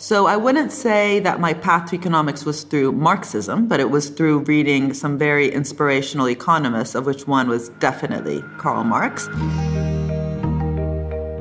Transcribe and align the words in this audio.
So 0.00 0.26
I 0.26 0.36
wouldn't 0.36 0.70
say 0.70 1.18
that 1.20 1.40
my 1.40 1.52
path 1.52 1.90
to 1.90 1.96
economics 1.96 2.44
was 2.44 2.62
through 2.62 2.92
Marxism, 2.92 3.66
but 3.66 3.80
it 3.80 3.90
was 3.90 4.10
through 4.10 4.44
reading 4.44 4.94
some 4.94 5.18
very 5.18 5.52
inspirational 5.52 6.28
economists, 6.28 6.94
of 6.94 7.04
which 7.04 7.26
one 7.26 7.48
was 7.48 7.70
definitely 7.80 8.44
Karl 8.58 8.84
Marx. 8.84 9.26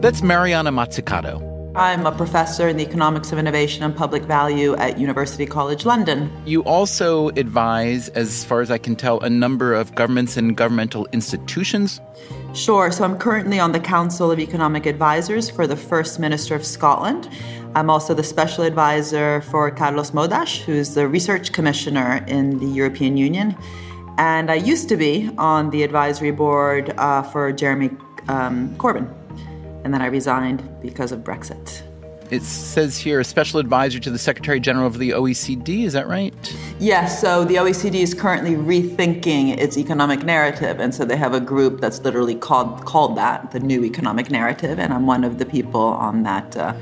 That's 0.01 0.23
Mariana 0.23 0.71
Mazzucato. 0.71 1.46
I'm 1.77 2.07
a 2.07 2.11
professor 2.11 2.67
in 2.67 2.77
the 2.77 2.83
economics 2.83 3.31
of 3.31 3.37
innovation 3.37 3.83
and 3.83 3.95
public 3.95 4.23
value 4.23 4.75
at 4.77 4.97
University 4.97 5.45
College 5.45 5.85
London. 5.85 6.31
You 6.43 6.63
also 6.63 7.29
advise, 7.29 8.09
as 8.09 8.43
far 8.43 8.61
as 8.61 8.71
I 8.71 8.79
can 8.79 8.95
tell, 8.95 9.19
a 9.19 9.29
number 9.29 9.75
of 9.75 9.93
governments 9.93 10.37
and 10.37 10.57
governmental 10.57 11.07
institutions. 11.13 12.01
Sure. 12.55 12.89
So 12.89 13.03
I'm 13.03 13.15
currently 13.19 13.59
on 13.59 13.73
the 13.73 13.79
Council 13.79 14.31
of 14.31 14.39
Economic 14.39 14.87
Advisors 14.87 15.51
for 15.51 15.67
the 15.67 15.75
First 15.75 16.19
Minister 16.19 16.55
of 16.55 16.65
Scotland. 16.65 17.29
I'm 17.75 17.91
also 17.91 18.15
the 18.15 18.23
special 18.23 18.63
advisor 18.63 19.41
for 19.41 19.69
Carlos 19.69 20.09
Moedas, 20.09 20.59
who's 20.63 20.95
the 20.95 21.07
research 21.07 21.53
commissioner 21.53 22.25
in 22.27 22.57
the 22.57 22.65
European 22.65 23.17
Union. 23.17 23.55
And 24.17 24.49
I 24.49 24.55
used 24.55 24.89
to 24.89 24.97
be 24.97 25.29
on 25.37 25.69
the 25.69 25.83
advisory 25.83 26.31
board 26.31 26.95
uh, 26.97 27.21
for 27.21 27.51
Jeremy 27.51 27.91
um, 28.29 28.75
Corbyn. 28.77 29.13
And 29.87 29.93
then 29.93 30.01
I 30.01 30.07
resigned 30.07 30.69
because 30.81 31.13
of 31.13 31.21
Brexit. 31.21 31.81
It 32.29 32.43
says 32.43 32.97
here 32.97 33.21
a 33.21 33.23
special 33.23 33.57
advisor 33.61 34.01
to 34.01 34.09
the 34.09 34.17
Secretary 34.17 34.59
General 34.59 34.85
of 34.85 34.97
the 34.97 35.11
OECD. 35.11 35.85
Is 35.85 35.93
that 35.93 36.09
right? 36.09 36.33
Yes. 36.77 37.21
So 37.21 37.45
the 37.45 37.55
OECD 37.55 38.01
is 38.01 38.13
currently 38.13 38.55
rethinking 38.55 39.57
its 39.57 39.77
economic 39.77 40.23
narrative, 40.23 40.81
and 40.81 40.93
so 40.93 41.05
they 41.05 41.15
have 41.15 41.33
a 41.33 41.39
group 41.39 41.79
that's 41.79 42.01
literally 42.01 42.35
called 42.35 42.83
called 42.83 43.15
that 43.15 43.51
the 43.51 43.61
New 43.61 43.85
Economic 43.85 44.29
Narrative, 44.29 44.77
and 44.77 44.93
I'm 44.93 45.07
one 45.07 45.23
of 45.23 45.37
the 45.37 45.45
people 45.45 45.79
on 45.79 46.23
that 46.23 46.57
uh, 46.57 46.73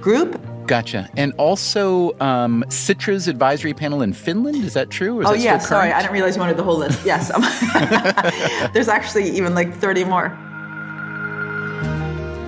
group. 0.00 0.40
Gotcha. 0.66 1.10
And 1.18 1.34
also 1.36 2.18
um, 2.20 2.64
Sitra's 2.70 3.28
advisory 3.28 3.74
panel 3.74 4.00
in 4.00 4.14
Finland. 4.14 4.64
Is 4.64 4.72
that 4.72 4.88
true? 4.88 5.20
Is 5.20 5.26
oh, 5.28 5.34
yeah. 5.34 5.58
Sorry. 5.58 5.92
I 5.92 6.00
didn't 6.00 6.14
realize 6.14 6.36
you 6.36 6.40
wanted 6.40 6.56
the 6.56 6.64
whole 6.64 6.78
list. 6.78 7.04
Yes. 7.04 7.30
There's 8.72 8.88
actually 8.88 9.28
even 9.36 9.54
like 9.54 9.74
30 9.74 10.04
more. 10.04 10.38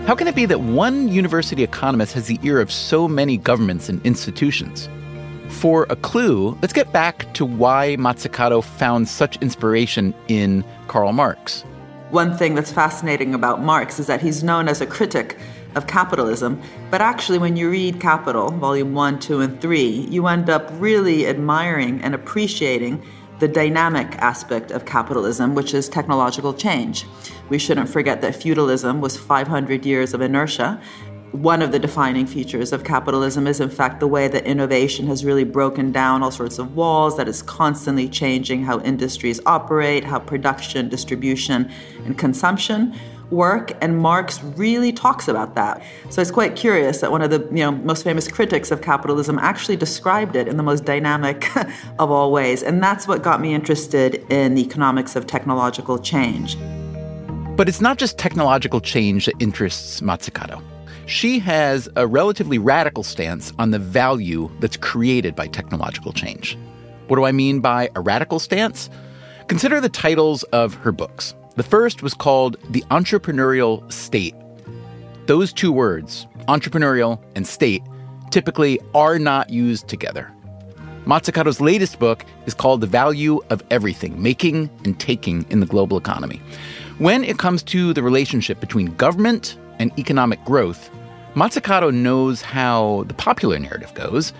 How 0.06 0.14
can 0.14 0.28
it 0.28 0.36
be 0.36 0.46
that 0.46 0.60
one 0.60 1.08
university 1.08 1.64
economist 1.64 2.12
has 2.12 2.28
the 2.28 2.38
ear 2.44 2.60
of 2.60 2.70
so 2.70 3.08
many 3.08 3.36
governments 3.36 3.88
and 3.88 4.00
institutions? 4.06 4.88
For 5.48 5.84
a 5.90 5.96
clue, 5.96 6.56
let's 6.62 6.72
get 6.72 6.92
back 6.92 7.34
to 7.34 7.44
why 7.44 7.96
Mazzucato 7.98 8.62
found 8.62 9.08
such 9.08 9.36
inspiration 9.42 10.14
in 10.28 10.64
Karl 10.86 11.12
Marx. 11.12 11.62
One 12.10 12.36
thing 12.36 12.54
that's 12.54 12.70
fascinating 12.70 13.34
about 13.34 13.62
Marx 13.62 13.98
is 13.98 14.06
that 14.06 14.20
he's 14.20 14.44
known 14.44 14.68
as 14.68 14.80
a 14.80 14.86
critic 14.86 15.38
of 15.74 15.88
capitalism, 15.88 16.62
but 16.88 17.00
actually, 17.00 17.38
when 17.38 17.56
you 17.56 17.68
read 17.68 18.00
Capital, 18.00 18.52
Volume 18.52 18.94
1, 18.94 19.18
2, 19.18 19.40
and 19.40 19.60
3, 19.60 20.06
you 20.08 20.28
end 20.28 20.48
up 20.48 20.70
really 20.74 21.26
admiring 21.26 22.00
and 22.02 22.14
appreciating 22.14 23.02
the 23.38 23.48
dynamic 23.48 24.14
aspect 24.16 24.70
of 24.70 24.84
capitalism, 24.86 25.54
which 25.54 25.74
is 25.74 25.88
technological 25.88 26.54
change. 26.54 27.06
We 27.48 27.58
shouldn't 27.58 27.88
forget 27.88 28.22
that 28.22 28.34
feudalism 28.34 29.00
was 29.00 29.16
500 29.16 29.84
years 29.84 30.14
of 30.14 30.20
inertia. 30.20 30.80
One 31.32 31.60
of 31.60 31.70
the 31.70 31.78
defining 31.78 32.26
features 32.26 32.72
of 32.72 32.84
capitalism 32.84 33.46
is, 33.46 33.60
in 33.60 33.68
fact, 33.68 34.00
the 34.00 34.06
way 34.06 34.26
that 34.28 34.46
innovation 34.46 35.06
has 35.08 35.24
really 35.24 35.44
broken 35.44 35.92
down 35.92 36.22
all 36.22 36.30
sorts 36.30 36.58
of 36.58 36.74
walls, 36.76 37.16
that 37.18 37.28
is 37.28 37.42
constantly 37.42 38.08
changing 38.08 38.64
how 38.64 38.80
industries 38.80 39.40
operate, 39.44 40.04
how 40.04 40.18
production, 40.18 40.88
distribution, 40.88 41.70
and 42.04 42.16
consumption 42.16 42.94
work, 43.30 43.72
and 43.80 43.98
Marx 43.98 44.42
really 44.42 44.92
talks 44.92 45.28
about 45.28 45.54
that. 45.54 45.82
So 46.10 46.20
it's 46.20 46.30
quite 46.30 46.56
curious 46.56 47.00
that 47.00 47.10
one 47.10 47.22
of 47.22 47.30
the 47.30 47.40
you 47.50 47.64
know 47.64 47.72
most 47.72 48.04
famous 48.04 48.28
critics 48.28 48.70
of 48.70 48.82
capitalism 48.82 49.38
actually 49.38 49.76
described 49.76 50.36
it 50.36 50.48
in 50.48 50.56
the 50.56 50.62
most 50.62 50.84
dynamic 50.84 51.48
of 51.98 52.10
all 52.10 52.32
ways, 52.32 52.62
and 52.62 52.82
that's 52.82 53.08
what 53.08 53.22
got 53.22 53.40
me 53.40 53.54
interested 53.54 54.24
in 54.30 54.54
the 54.54 54.62
economics 54.62 55.16
of 55.16 55.26
technological 55.26 55.98
change. 55.98 56.56
But 57.56 57.68
it's 57.68 57.80
not 57.80 57.96
just 57.96 58.18
technological 58.18 58.80
change 58.80 59.26
that 59.26 59.34
interests 59.40 60.00
Mazzucato. 60.00 60.62
She 61.06 61.38
has 61.38 61.88
a 61.96 62.06
relatively 62.06 62.58
radical 62.58 63.02
stance 63.02 63.52
on 63.58 63.70
the 63.70 63.78
value 63.78 64.50
that's 64.58 64.76
created 64.76 65.34
by 65.36 65.46
technological 65.46 66.12
change. 66.12 66.58
What 67.06 67.16
do 67.16 67.24
I 67.24 67.32
mean 67.32 67.60
by 67.60 67.88
a 67.94 68.00
radical 68.00 68.40
stance? 68.40 68.90
Consider 69.46 69.80
the 69.80 69.88
titles 69.88 70.42
of 70.44 70.74
her 70.74 70.90
books. 70.90 71.34
The 71.56 71.62
first 71.62 72.02
was 72.02 72.12
called 72.12 72.58
The 72.68 72.82
Entrepreneurial 72.90 73.90
State. 73.90 74.34
Those 75.24 75.54
two 75.54 75.72
words, 75.72 76.26
entrepreneurial 76.48 77.18
and 77.34 77.46
state, 77.46 77.82
typically 78.30 78.78
are 78.94 79.18
not 79.18 79.48
used 79.48 79.88
together. 79.88 80.30
Mazzucato's 81.06 81.58
latest 81.58 81.98
book 81.98 82.26
is 82.44 82.52
called 82.52 82.82
The 82.82 82.86
Value 82.86 83.40
of 83.48 83.62
Everything 83.70 84.22
Making 84.22 84.68
and 84.84 85.00
Taking 85.00 85.46
in 85.48 85.60
the 85.60 85.66
Global 85.66 85.96
Economy. 85.96 86.42
When 86.98 87.24
it 87.24 87.38
comes 87.38 87.62
to 87.62 87.94
the 87.94 88.02
relationship 88.02 88.60
between 88.60 88.94
government 88.96 89.56
and 89.78 89.98
economic 89.98 90.44
growth, 90.44 90.90
Mazzucato 91.34 91.90
knows 91.90 92.42
how 92.42 93.04
the 93.06 93.14
popular 93.14 93.58
narrative 93.58 93.94
goes. 93.94 94.34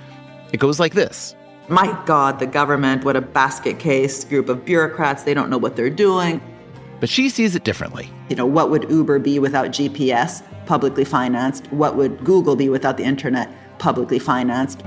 It 0.53 0.59
goes 0.59 0.79
like 0.79 0.93
this 0.93 1.35
My 1.69 1.99
God, 2.05 2.41
the 2.41 2.47
government, 2.47 3.05
what 3.05 3.17
a 3.17 3.23
basket 3.23 3.79
case 3.79 4.23
group 4.23 4.51
of 4.51 4.67
bureaucrats. 4.67 5.23
They 5.23 5.33
don't 5.33 5.49
know 5.49 5.59
what 5.59 5.77
they're 5.77 5.89
doing. 5.89 6.43
But 7.01 7.09
she 7.09 7.29
sees 7.29 7.55
it 7.55 7.65
differently. 7.65 8.11
You 8.29 8.37
know, 8.37 8.47
what 8.47 8.71
would 8.71 8.91
Uber 8.91 9.19
be 9.19 9.39
without 9.39 9.69
GPS, 9.69 10.43
publicly 10.67 11.05
financed? 11.05 11.67
What 11.73 11.97
would 11.97 12.25
Google 12.25 12.57
be 12.57 12.69
without 12.69 12.97
the 12.97 13.05
internet, 13.05 13.51
publicly 13.79 14.19
financed? 14.19 14.81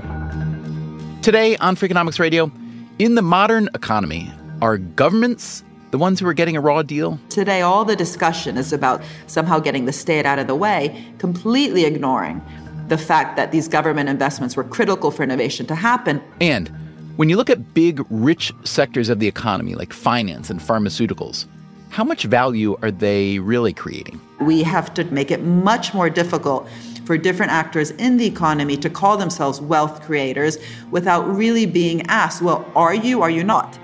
Today 1.22 1.56
on 1.58 1.76
Freakonomics 1.76 2.18
Radio, 2.18 2.50
in 2.98 3.14
the 3.14 3.22
modern 3.22 3.68
economy, 3.74 4.32
are 4.60 4.78
governments 4.78 5.62
the 5.90 5.98
ones 5.98 6.20
who 6.20 6.26
are 6.26 6.34
getting 6.34 6.56
a 6.56 6.60
raw 6.60 6.82
deal? 6.82 7.18
Today, 7.28 7.62
all 7.62 7.84
the 7.84 7.96
discussion 7.96 8.56
is 8.56 8.72
about 8.72 9.02
somehow 9.26 9.58
getting 9.58 9.86
the 9.86 9.92
state 9.92 10.24
out 10.24 10.38
of 10.38 10.46
the 10.46 10.54
way, 10.54 11.04
completely 11.18 11.84
ignoring 11.84 12.40
the 12.88 12.98
fact 12.98 13.36
that 13.36 13.52
these 13.52 13.68
government 13.68 14.08
investments 14.08 14.56
were 14.56 14.64
critical 14.64 15.10
for 15.10 15.22
innovation 15.22 15.66
to 15.66 15.74
happen. 15.74 16.22
And 16.40 16.68
when 17.16 17.28
you 17.28 17.36
look 17.36 17.50
at 17.50 17.74
big, 17.74 18.04
rich 18.10 18.52
sectors 18.64 19.08
of 19.08 19.20
the 19.20 19.28
economy 19.28 19.74
like 19.74 19.92
finance 19.92 20.50
and 20.50 20.60
pharmaceuticals, 20.60 21.46
how 21.90 22.04
much 22.04 22.22
value 22.22 22.78
are 22.82 22.92
they 22.92 23.40
really 23.40 23.72
creating? 23.72 24.20
We 24.40 24.62
have 24.62 24.94
to 24.94 25.04
make 25.06 25.32
it 25.32 25.42
much 25.42 25.92
more 25.92 26.08
difficult 26.08 26.68
for 27.04 27.18
different 27.18 27.50
actors 27.50 27.90
in 27.92 28.16
the 28.16 28.26
economy 28.26 28.76
to 28.76 28.88
call 28.88 29.16
themselves 29.16 29.60
wealth 29.60 30.00
creators 30.02 30.58
without 30.92 31.22
really 31.28 31.66
being 31.66 32.06
asked, 32.06 32.42
well, 32.42 32.64
are 32.76 32.94
you, 32.94 33.22
are 33.22 33.30
you 33.30 33.42
not? 33.42 33.76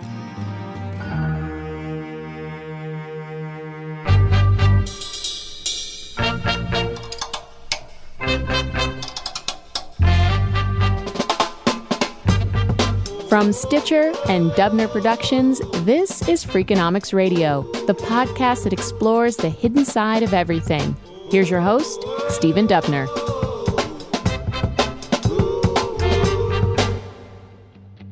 From 13.36 13.52
Stitcher 13.52 14.14
and 14.30 14.50
Dubner 14.52 14.90
Productions, 14.90 15.60
this 15.84 16.26
is 16.26 16.42
Freakonomics 16.42 17.12
Radio, 17.12 17.70
the 17.84 17.94
podcast 17.94 18.64
that 18.64 18.72
explores 18.72 19.36
the 19.36 19.50
hidden 19.50 19.84
side 19.84 20.22
of 20.22 20.32
everything. 20.32 20.96
Here's 21.30 21.50
your 21.50 21.60
host, 21.60 22.02
Stephen 22.30 22.66
Dubner. 22.66 23.06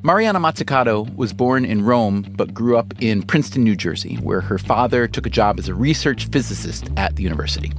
Mariana 0.02 0.38
Mazzucato 0.38 1.16
was 1.16 1.32
born 1.32 1.64
in 1.64 1.82
Rome 1.82 2.26
but 2.36 2.52
grew 2.52 2.76
up 2.76 2.92
in 3.00 3.22
Princeton, 3.22 3.64
New 3.64 3.74
Jersey, 3.74 4.16
where 4.16 4.42
her 4.42 4.58
father 4.58 5.08
took 5.08 5.24
a 5.24 5.30
job 5.30 5.58
as 5.58 5.66
a 5.66 5.74
research 5.74 6.26
physicist 6.26 6.90
at 6.98 7.16
the 7.16 7.22
university. 7.22 7.72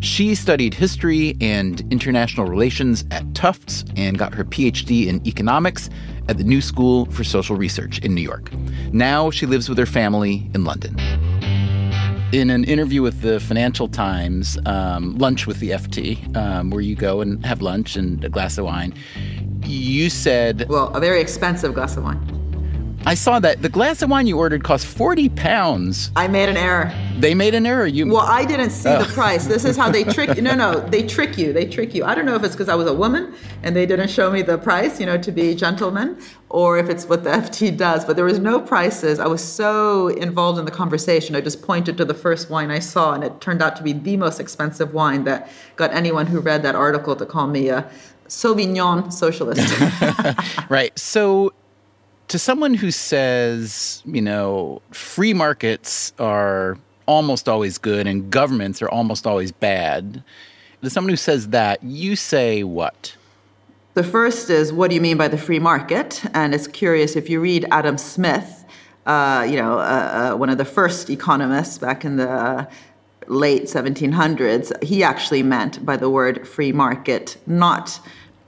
She 0.00 0.34
studied 0.34 0.74
history 0.74 1.36
and 1.40 1.80
international 1.92 2.46
relations 2.46 3.04
at 3.12 3.32
Tufts 3.36 3.84
and 3.96 4.18
got 4.18 4.34
her 4.34 4.44
PhD 4.44 5.06
in 5.06 5.24
economics 5.24 5.88
at 6.28 6.38
the 6.38 6.44
New 6.44 6.60
School 6.60 7.06
for 7.06 7.24
Social 7.24 7.56
Research 7.56 7.98
in 8.00 8.14
New 8.14 8.22
York. 8.22 8.52
Now 8.92 9.30
she 9.30 9.46
lives 9.46 9.68
with 9.68 9.78
her 9.78 9.86
family 9.86 10.50
in 10.54 10.64
London. 10.64 10.96
In 12.32 12.50
an 12.50 12.64
interview 12.64 13.00
with 13.00 13.22
the 13.22 13.40
Financial 13.40 13.88
Times, 13.88 14.58
um, 14.66 15.16
Lunch 15.16 15.46
with 15.46 15.60
the 15.60 15.70
FT, 15.70 16.36
um, 16.36 16.70
where 16.70 16.82
you 16.82 16.94
go 16.94 17.22
and 17.22 17.44
have 17.46 17.62
lunch 17.62 17.96
and 17.96 18.22
a 18.22 18.28
glass 18.28 18.58
of 18.58 18.66
wine, 18.66 18.92
you 19.64 20.10
said. 20.10 20.68
Well, 20.68 20.94
a 20.94 21.00
very 21.00 21.20
expensive 21.22 21.72
glass 21.72 21.96
of 21.96 22.04
wine. 22.04 22.37
I 23.08 23.14
saw 23.14 23.40
that 23.40 23.62
the 23.62 23.70
glass 23.70 24.02
of 24.02 24.10
wine 24.10 24.26
you 24.26 24.36
ordered 24.36 24.64
cost 24.64 24.84
40 24.84 25.30
pounds. 25.30 26.10
I 26.14 26.28
made 26.28 26.50
an 26.50 26.58
error. 26.58 26.92
They 27.18 27.34
made 27.34 27.54
an 27.54 27.64
error. 27.64 27.86
You 27.86 28.06
Well, 28.06 28.18
I 28.18 28.44
didn't 28.44 28.68
see 28.68 28.90
oh. 28.90 29.02
the 29.02 29.10
price. 29.14 29.46
This 29.46 29.64
is 29.64 29.78
how 29.78 29.90
they 29.90 30.04
trick 30.04 30.36
you. 30.36 30.42
No, 30.42 30.54
no, 30.54 30.80
they 30.90 31.06
trick 31.06 31.38
you. 31.38 31.54
They 31.54 31.64
trick 31.64 31.94
you. 31.94 32.04
I 32.04 32.14
don't 32.14 32.26
know 32.26 32.34
if 32.34 32.44
it's 32.44 32.54
because 32.54 32.68
I 32.68 32.74
was 32.74 32.86
a 32.86 32.92
woman 32.92 33.34
and 33.62 33.74
they 33.74 33.86
didn't 33.86 34.08
show 34.10 34.30
me 34.30 34.42
the 34.42 34.58
price, 34.58 35.00
you 35.00 35.06
know, 35.06 35.16
to 35.16 35.32
be 35.32 35.54
gentlemen, 35.54 36.20
or 36.50 36.76
if 36.76 36.90
it's 36.90 37.06
what 37.06 37.24
the 37.24 37.30
FT 37.46 37.74
does, 37.78 38.04
but 38.04 38.16
there 38.16 38.26
was 38.26 38.40
no 38.40 38.60
prices. 38.60 39.20
I 39.20 39.26
was 39.26 39.42
so 39.42 40.08
involved 40.08 40.58
in 40.58 40.66
the 40.66 40.70
conversation. 40.70 41.34
I 41.34 41.40
just 41.40 41.62
pointed 41.62 41.96
to 41.96 42.04
the 42.04 42.12
first 42.12 42.50
wine 42.50 42.70
I 42.70 42.78
saw 42.78 43.14
and 43.14 43.24
it 43.24 43.40
turned 43.40 43.62
out 43.62 43.74
to 43.76 43.82
be 43.82 43.94
the 43.94 44.18
most 44.18 44.38
expensive 44.38 44.92
wine 44.92 45.24
that 45.24 45.50
got 45.76 45.94
anyone 45.94 46.26
who 46.26 46.40
read 46.40 46.62
that 46.62 46.74
article 46.74 47.16
to 47.16 47.24
call 47.24 47.46
me 47.46 47.70
a 47.70 47.90
Sauvignon 48.26 49.10
socialist. 49.10 49.64
right. 50.68 50.96
So, 50.98 51.54
to 52.28 52.38
someone 52.38 52.74
who 52.74 52.90
says, 52.90 54.02
you 54.04 54.20
know, 54.20 54.82
free 54.92 55.34
markets 55.34 56.12
are 56.18 56.78
almost 57.06 57.48
always 57.48 57.78
good 57.78 58.06
and 58.06 58.30
governments 58.30 58.82
are 58.82 58.88
almost 58.90 59.26
always 59.26 59.50
bad, 59.50 60.22
to 60.82 60.90
someone 60.90 61.08
who 61.08 61.16
says 61.16 61.48
that, 61.48 61.82
you 61.82 62.14
say 62.14 62.62
what? 62.62 63.16
The 63.94 64.04
first 64.04 64.50
is, 64.50 64.72
what 64.72 64.90
do 64.90 64.94
you 64.94 65.00
mean 65.00 65.16
by 65.16 65.26
the 65.26 65.38
free 65.38 65.58
market? 65.58 66.22
And 66.34 66.54
it's 66.54 66.68
curious 66.68 67.16
if 67.16 67.28
you 67.28 67.40
read 67.40 67.66
Adam 67.72 67.98
Smith, 67.98 68.64
uh, 69.06 69.44
you 69.48 69.56
know, 69.56 69.78
uh, 69.78 70.32
uh, 70.32 70.36
one 70.36 70.50
of 70.50 70.58
the 70.58 70.64
first 70.64 71.10
economists 71.10 71.78
back 71.78 72.04
in 72.04 72.16
the 72.16 72.68
late 73.26 73.64
1700s, 73.64 74.82
he 74.84 75.02
actually 75.02 75.42
meant 75.42 75.84
by 75.84 75.96
the 75.96 76.10
word 76.10 76.46
free 76.46 76.72
market 76.72 77.38
not 77.46 77.98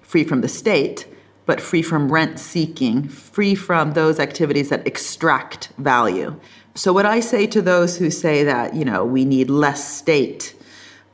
free 0.03 0.23
from 0.23 0.43
the 0.43 0.49
state, 0.49 1.07
but 1.47 1.61
free 1.61 1.83
from 1.83 2.11
rent 2.13 2.39
seeking, 2.39 3.09
free 3.09 3.55
from 3.55 3.93
those 3.93 4.19
activities 4.19 4.69
that 4.69 4.87
extract 4.87 5.71
value. 5.79 6.39
So, 6.75 6.93
what 6.93 7.07
I 7.07 7.21
say 7.21 7.47
to 7.49 7.63
those 7.63 7.97
who 7.97 8.11
say 8.11 8.45
that, 8.45 8.75
you 8.75 8.85
know, 8.85 9.05
we 9.05 9.25
need 9.25 9.51
less 9.51 9.97
state 9.97 10.55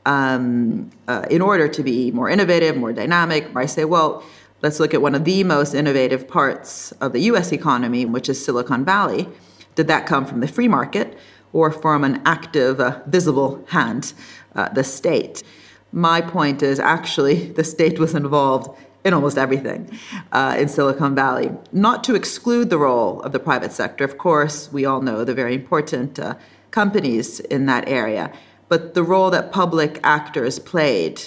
um, 0.05 0.89
uh, 1.07 1.25
in 1.29 1.41
order 1.41 1.67
to 1.67 1.83
be 1.83 2.11
more 2.11 2.29
innovative, 2.29 2.77
more 2.77 2.93
dynamic, 2.93 3.49
I 3.55 3.65
say, 3.65 3.83
well, 3.83 4.23
let's 4.61 4.79
look 4.79 4.93
at 4.93 5.01
one 5.01 5.15
of 5.15 5.25
the 5.25 5.43
most 5.43 5.73
innovative 5.73 6.27
parts 6.27 6.91
of 6.93 7.11
the 7.13 7.19
US 7.31 7.51
economy, 7.51 8.05
which 8.05 8.29
is 8.29 8.43
Silicon 8.43 8.85
Valley. 8.85 9.27
Did 9.75 9.87
that 9.87 10.05
come 10.05 10.25
from 10.25 10.39
the 10.39 10.47
free 10.47 10.67
market? 10.67 11.17
or 11.53 11.71
from 11.71 12.03
an 12.03 12.21
active, 12.25 12.79
uh, 12.79 12.99
visible 13.07 13.63
hand, 13.69 14.13
uh, 14.55 14.69
the 14.69 14.83
state. 14.83 15.43
My 15.91 16.21
point 16.21 16.61
is 16.61 16.79
actually 16.79 17.51
the 17.51 17.63
state 17.63 17.99
was 17.99 18.13
involved 18.13 18.69
in 19.03 19.13
almost 19.13 19.37
everything 19.37 19.89
uh, 20.31 20.55
in 20.57 20.67
Silicon 20.67 21.15
Valley. 21.15 21.51
Not 21.71 22.03
to 22.05 22.15
exclude 22.15 22.69
the 22.69 22.77
role 22.77 23.21
of 23.21 23.31
the 23.31 23.39
private 23.39 23.71
sector, 23.71 24.03
of 24.03 24.17
course, 24.17 24.71
we 24.71 24.85
all 24.85 25.01
know 25.01 25.23
the 25.23 25.33
very 25.33 25.55
important 25.55 26.19
uh, 26.19 26.35
companies 26.71 27.39
in 27.39 27.65
that 27.67 27.87
area, 27.87 28.31
but 28.69 28.93
the 28.93 29.03
role 29.03 29.29
that 29.31 29.51
public 29.51 29.99
actors 30.03 30.59
played 30.59 31.21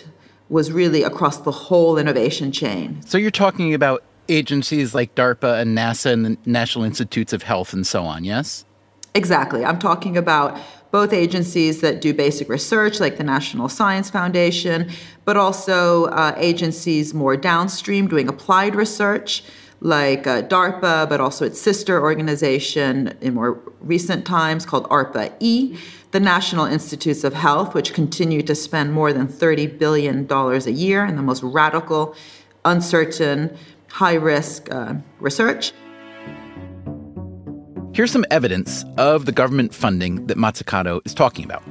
was 0.48 0.72
really 0.72 1.02
across 1.02 1.38
the 1.38 1.52
whole 1.52 1.96
innovation 1.96 2.52
chain. 2.52 3.00
So 3.06 3.16
you're 3.16 3.30
talking 3.30 3.72
about 3.72 4.02
agencies 4.28 4.94
like 4.94 5.14
DARPA 5.14 5.60
and 5.60 5.76
NASA 5.76 6.12
and 6.12 6.24
the 6.24 6.36
National 6.44 6.84
Institutes 6.84 7.32
of 7.32 7.42
Health 7.42 7.72
and 7.72 7.86
so 7.86 8.02
on, 8.02 8.24
yes? 8.24 8.64
Exactly. 9.14 9.64
I'm 9.64 9.78
talking 9.78 10.16
about 10.16 10.58
both 10.90 11.12
agencies 11.12 11.80
that 11.80 12.00
do 12.00 12.12
basic 12.12 12.48
research, 12.48 13.00
like 13.00 13.16
the 13.16 13.24
National 13.24 13.68
Science 13.68 14.10
Foundation, 14.10 14.90
but 15.24 15.36
also 15.36 16.06
uh, 16.06 16.34
agencies 16.36 17.14
more 17.14 17.36
downstream 17.36 18.08
doing 18.08 18.28
applied 18.28 18.74
research, 18.74 19.44
like 19.80 20.26
uh, 20.26 20.42
DARPA, 20.42 21.08
but 21.08 21.20
also 21.20 21.46
its 21.46 21.60
sister 21.60 22.00
organization 22.00 23.16
in 23.20 23.34
more 23.34 23.60
recent 23.80 24.26
times 24.26 24.66
called 24.66 24.84
ARPA 24.88 25.32
E, 25.40 25.78
the 26.10 26.20
National 26.20 26.66
Institutes 26.66 27.24
of 27.24 27.34
Health, 27.34 27.72
which 27.72 27.94
continue 27.94 28.42
to 28.42 28.54
spend 28.54 28.92
more 28.92 29.12
than 29.12 29.28
$30 29.28 29.78
billion 29.78 30.30
a 30.30 30.70
year 30.70 31.06
in 31.06 31.16
the 31.16 31.22
most 31.22 31.42
radical, 31.42 32.14
uncertain, 32.64 33.56
high 33.88 34.14
risk 34.14 34.72
uh, 34.72 34.94
research. 35.20 35.72
Here's 38.00 38.12
some 38.12 38.24
evidence 38.30 38.82
of 38.96 39.26
the 39.26 39.32
government 39.32 39.74
funding 39.74 40.26
that 40.28 40.38
Mazzucato 40.38 41.04
is 41.04 41.12
talking 41.12 41.44
about. 41.44 41.62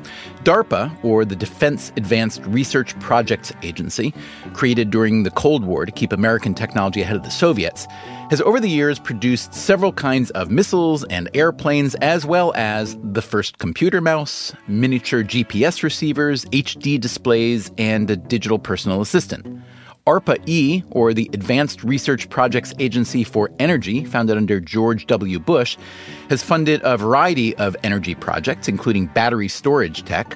DARPA, 0.43 1.03
or 1.03 1.25
the 1.25 1.35
Defense 1.35 1.91
Advanced 1.97 2.45
Research 2.45 2.93
Projects 2.99 3.51
Agency, 3.63 4.13
created 4.53 4.91
during 4.91 5.23
the 5.23 5.31
Cold 5.31 5.65
War 5.65 5.87
to 5.87 5.91
keep 5.91 6.13
American 6.13 6.53
technology 6.53 7.01
ahead 7.01 7.15
of 7.15 7.23
the 7.23 7.31
Soviets, 7.31 7.87
has 8.29 8.41
over 8.41 8.59
the 8.59 8.69
years 8.69 8.99
produced 8.99 9.55
several 9.55 9.91
kinds 9.91 10.29
of 10.29 10.51
missiles 10.51 11.03
and 11.05 11.31
airplanes, 11.33 11.95
as 11.95 12.27
well 12.27 12.53
as 12.55 12.95
the 13.01 13.23
first 13.23 13.57
computer 13.57 13.99
mouse, 13.99 14.53
miniature 14.67 15.23
GPS 15.23 15.81
receivers, 15.81 16.45
HD 16.45 16.99
displays, 16.99 17.71
and 17.79 18.11
a 18.11 18.15
digital 18.15 18.59
personal 18.59 19.01
assistant. 19.01 19.63
ARPA 20.09 20.41
E, 20.47 20.81
or 20.89 21.13
the 21.13 21.29
Advanced 21.33 21.83
Research 21.83 22.27
Projects 22.31 22.73
Agency 22.79 23.23
for 23.23 23.51
Energy, 23.59 24.03
founded 24.03 24.37
under 24.37 24.59
George 24.59 25.05
W. 25.05 25.37
Bush, 25.37 25.77
has 26.31 26.41
funded 26.41 26.81
a 26.83 26.97
variety 26.97 27.55
of 27.57 27.77
energy 27.83 28.15
projects, 28.15 28.67
including 28.67 29.05
battery 29.05 29.47
storage 29.47 30.03
tech. 30.05 30.35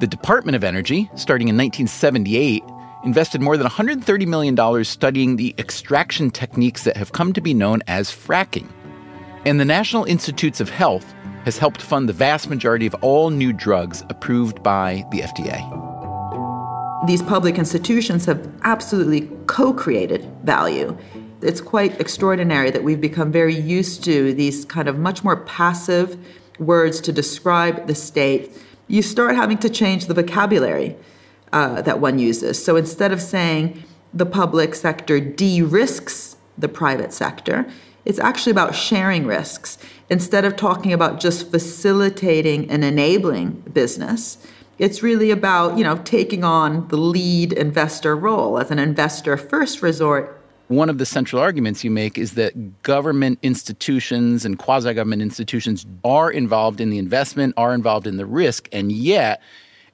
The 0.00 0.08
Department 0.08 0.56
of 0.56 0.64
Energy, 0.64 1.08
starting 1.14 1.46
in 1.46 1.56
1978, 1.56 2.64
invested 3.04 3.40
more 3.40 3.56
than 3.56 3.68
$130 3.68 4.26
million 4.26 4.84
studying 4.84 5.36
the 5.36 5.54
extraction 5.58 6.28
techniques 6.28 6.82
that 6.82 6.96
have 6.96 7.12
come 7.12 7.32
to 7.34 7.40
be 7.40 7.54
known 7.54 7.82
as 7.86 8.10
fracking. 8.10 8.68
And 9.44 9.60
the 9.60 9.64
National 9.64 10.02
Institutes 10.06 10.58
of 10.58 10.70
Health 10.70 11.14
has 11.44 11.56
helped 11.56 11.80
fund 11.80 12.08
the 12.08 12.12
vast 12.12 12.50
majority 12.50 12.86
of 12.86 12.94
all 12.94 13.30
new 13.30 13.52
drugs 13.52 14.02
approved 14.08 14.60
by 14.64 15.06
the 15.12 15.20
FDA 15.20 15.83
these 17.06 17.22
public 17.22 17.58
institutions 17.58 18.24
have 18.26 18.50
absolutely 18.62 19.28
co 19.46 19.72
created 19.72 20.24
value. 20.42 20.96
It's 21.42 21.60
quite 21.60 22.00
extraordinary 22.00 22.70
that 22.70 22.82
we've 22.82 23.00
become 23.00 23.30
very 23.30 23.54
used 23.54 24.02
to 24.04 24.32
these 24.32 24.64
kind 24.64 24.88
of 24.88 24.98
much 24.98 25.22
more 25.22 25.36
passive 25.36 26.16
words 26.58 27.00
to 27.02 27.12
describe 27.12 27.86
the 27.86 27.94
state. 27.94 28.50
You 28.88 29.02
start 29.02 29.36
having 29.36 29.58
to 29.58 29.68
change 29.68 30.06
the 30.06 30.14
vocabulary 30.14 30.96
uh, 31.52 31.82
that 31.82 32.00
one 32.00 32.18
uses. 32.18 32.62
So 32.62 32.76
instead 32.76 33.12
of 33.12 33.20
saying 33.20 33.82
the 34.12 34.26
public 34.26 34.74
sector 34.74 35.20
de 35.20 35.62
risks 35.62 36.36
the 36.56 36.68
private 36.68 37.12
sector, 37.12 37.66
it's 38.04 38.18
actually 38.18 38.52
about 38.52 38.74
sharing 38.74 39.26
risks. 39.26 39.78
Instead 40.10 40.44
of 40.44 40.56
talking 40.56 40.92
about 40.92 41.20
just 41.20 41.50
facilitating 41.50 42.70
and 42.70 42.84
enabling 42.84 43.52
business, 43.72 44.38
it's 44.78 45.02
really 45.02 45.30
about, 45.30 45.78
you 45.78 45.84
know, 45.84 45.98
taking 46.04 46.44
on 46.44 46.88
the 46.88 46.96
lead 46.96 47.52
investor 47.52 48.16
role 48.16 48.58
as 48.58 48.70
an 48.70 48.78
investor 48.78 49.36
first 49.36 49.82
resort. 49.82 50.40
One 50.68 50.88
of 50.88 50.98
the 50.98 51.06
central 51.06 51.42
arguments 51.42 51.84
you 51.84 51.90
make 51.90 52.16
is 52.16 52.32
that 52.32 52.82
government 52.82 53.38
institutions 53.42 54.44
and 54.44 54.58
quasi 54.58 54.94
government 54.94 55.22
institutions 55.22 55.84
are 56.04 56.30
involved 56.30 56.80
in 56.80 56.90
the 56.90 56.98
investment, 56.98 57.54
are 57.56 57.74
involved 57.74 58.06
in 58.06 58.16
the 58.16 58.26
risk, 58.26 58.68
and 58.72 58.90
yet, 58.90 59.42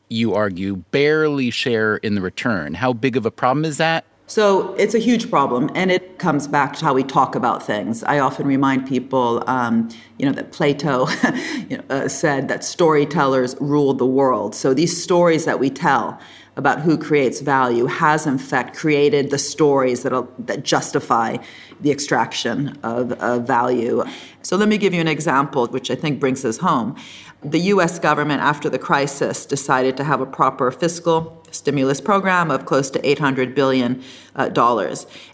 you 0.09 0.35
argue, 0.35 0.77
barely 0.77 1.50
share 1.50 1.97
in 1.97 2.15
the 2.15 2.21
return. 2.21 2.75
How 2.75 2.93
big 2.93 3.17
of 3.17 3.27
a 3.27 3.31
problem 3.31 3.65
is 3.65 3.79
that? 3.79 4.05
So 4.31 4.75
it's 4.75 4.94
a 4.94 5.00
huge 5.00 5.29
problem, 5.29 5.71
and 5.75 5.91
it 5.91 6.21
comes 6.21 6.47
back 6.47 6.77
to 6.77 6.84
how 6.84 6.94
we 6.94 7.03
talk 7.03 7.34
about 7.34 7.65
things. 7.65 8.05
I 8.05 8.20
often 8.20 8.46
remind 8.46 8.87
people, 8.87 9.43
um, 9.49 9.89
you 10.19 10.27
know, 10.27 10.31
that 10.31 10.53
Plato 10.53 11.08
you 11.69 11.79
know, 11.79 11.82
uh, 11.91 12.06
said 12.06 12.46
that 12.46 12.63
storytellers 12.63 13.56
rule 13.60 13.93
the 13.93 14.06
world. 14.06 14.55
So 14.55 14.72
these 14.72 15.03
stories 15.03 15.46
that 15.46 15.58
we 15.58 15.69
tell 15.69 16.20
about 16.55 16.81
who 16.81 16.96
creates 16.96 17.41
value 17.41 17.87
has, 17.87 18.25
in 18.25 18.39
fact, 18.39 18.77
created 18.77 19.31
the 19.31 19.39
stories 19.39 20.05
that 20.05 20.13
that 20.46 20.63
justify 20.63 21.39
the 21.81 21.91
extraction 21.91 22.79
of, 22.84 23.10
of 23.15 23.49
value. 23.49 24.05
So 24.43 24.56
let 24.56 24.69
me 24.69 24.79
give 24.79 24.94
you 24.94 25.01
an 25.01 25.08
example, 25.08 25.67
which 25.67 25.91
I 25.91 25.96
think 25.96 26.20
brings 26.20 26.43
this 26.43 26.58
home. 26.58 26.94
The 27.43 27.61
U.S. 27.75 27.99
government, 27.99 28.43
after 28.43 28.69
the 28.69 28.79
crisis, 28.79 29.47
decided 29.47 29.97
to 29.97 30.05
have 30.05 30.20
a 30.20 30.27
proper 30.27 30.70
fiscal 30.70 31.43
stimulus 31.51 31.99
program 31.99 32.51
of 32.51 32.67
close 32.67 32.91
to 32.91 32.99
$800 33.01 33.55
billion. 33.55 34.03
Uh, 34.37 34.51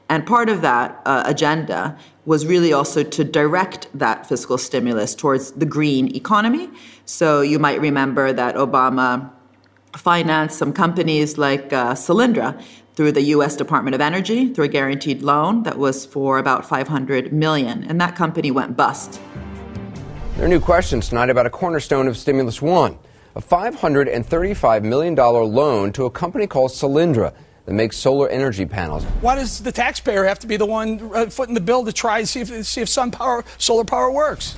and 0.08 0.24
part 0.24 0.48
of 0.48 0.62
that 0.62 1.02
uh, 1.04 1.24
agenda 1.26 1.98
was 2.24 2.46
really 2.46 2.72
also 2.72 3.02
to 3.02 3.24
direct 3.24 3.88
that 3.92 4.24
fiscal 4.26 4.56
stimulus 4.56 5.16
towards 5.16 5.50
the 5.52 5.66
green 5.66 6.14
economy. 6.14 6.70
So 7.06 7.40
you 7.40 7.58
might 7.58 7.80
remember 7.80 8.32
that 8.32 8.54
Obama 8.54 9.30
financed 9.96 10.58
some 10.58 10.72
companies 10.72 11.38
like 11.38 11.72
uh, 11.72 11.94
through 11.94 13.12
the 13.12 13.22
U.S. 13.22 13.56
Department 13.56 13.94
of 13.94 14.00
Energy 14.00 14.52
through 14.54 14.64
a 14.64 14.68
guaranteed 14.68 15.22
loan 15.22 15.64
that 15.64 15.76
was 15.76 16.06
for 16.06 16.38
about 16.38 16.64
500 16.66 17.32
million, 17.32 17.84
and 17.84 18.00
that 18.00 18.14
company 18.14 18.50
went 18.50 18.76
bust. 18.76 19.20
There 20.36 20.44
are 20.44 20.48
new 20.48 20.60
questions 20.60 21.08
tonight 21.08 21.30
about 21.30 21.46
a 21.46 21.50
cornerstone 21.50 22.06
of 22.06 22.14
Stimulus 22.18 22.60
One 22.60 22.98
a 23.36 23.40
$535 23.40 24.82
million 24.82 25.14
loan 25.14 25.92
to 25.92 26.04
a 26.04 26.10
company 26.10 26.46
called 26.46 26.72
Solyndra 26.72 27.32
that 27.64 27.72
makes 27.72 27.96
solar 27.96 28.28
energy 28.28 28.66
panels. 28.66 29.02
Why 29.22 29.34
does 29.36 29.62
the 29.62 29.72
taxpayer 29.72 30.24
have 30.24 30.38
to 30.40 30.46
be 30.46 30.58
the 30.58 30.66
one 30.66 31.10
uh, 31.14 31.26
footing 31.30 31.54
the 31.54 31.60
bill 31.62 31.86
to 31.86 31.92
try 31.92 32.18
and 32.18 32.28
see 32.28 32.40
if, 32.40 32.66
see 32.66 32.82
if 32.82 32.88
sun 32.90 33.10
power, 33.12 33.46
solar 33.56 33.84
power 33.84 34.10
works? 34.10 34.56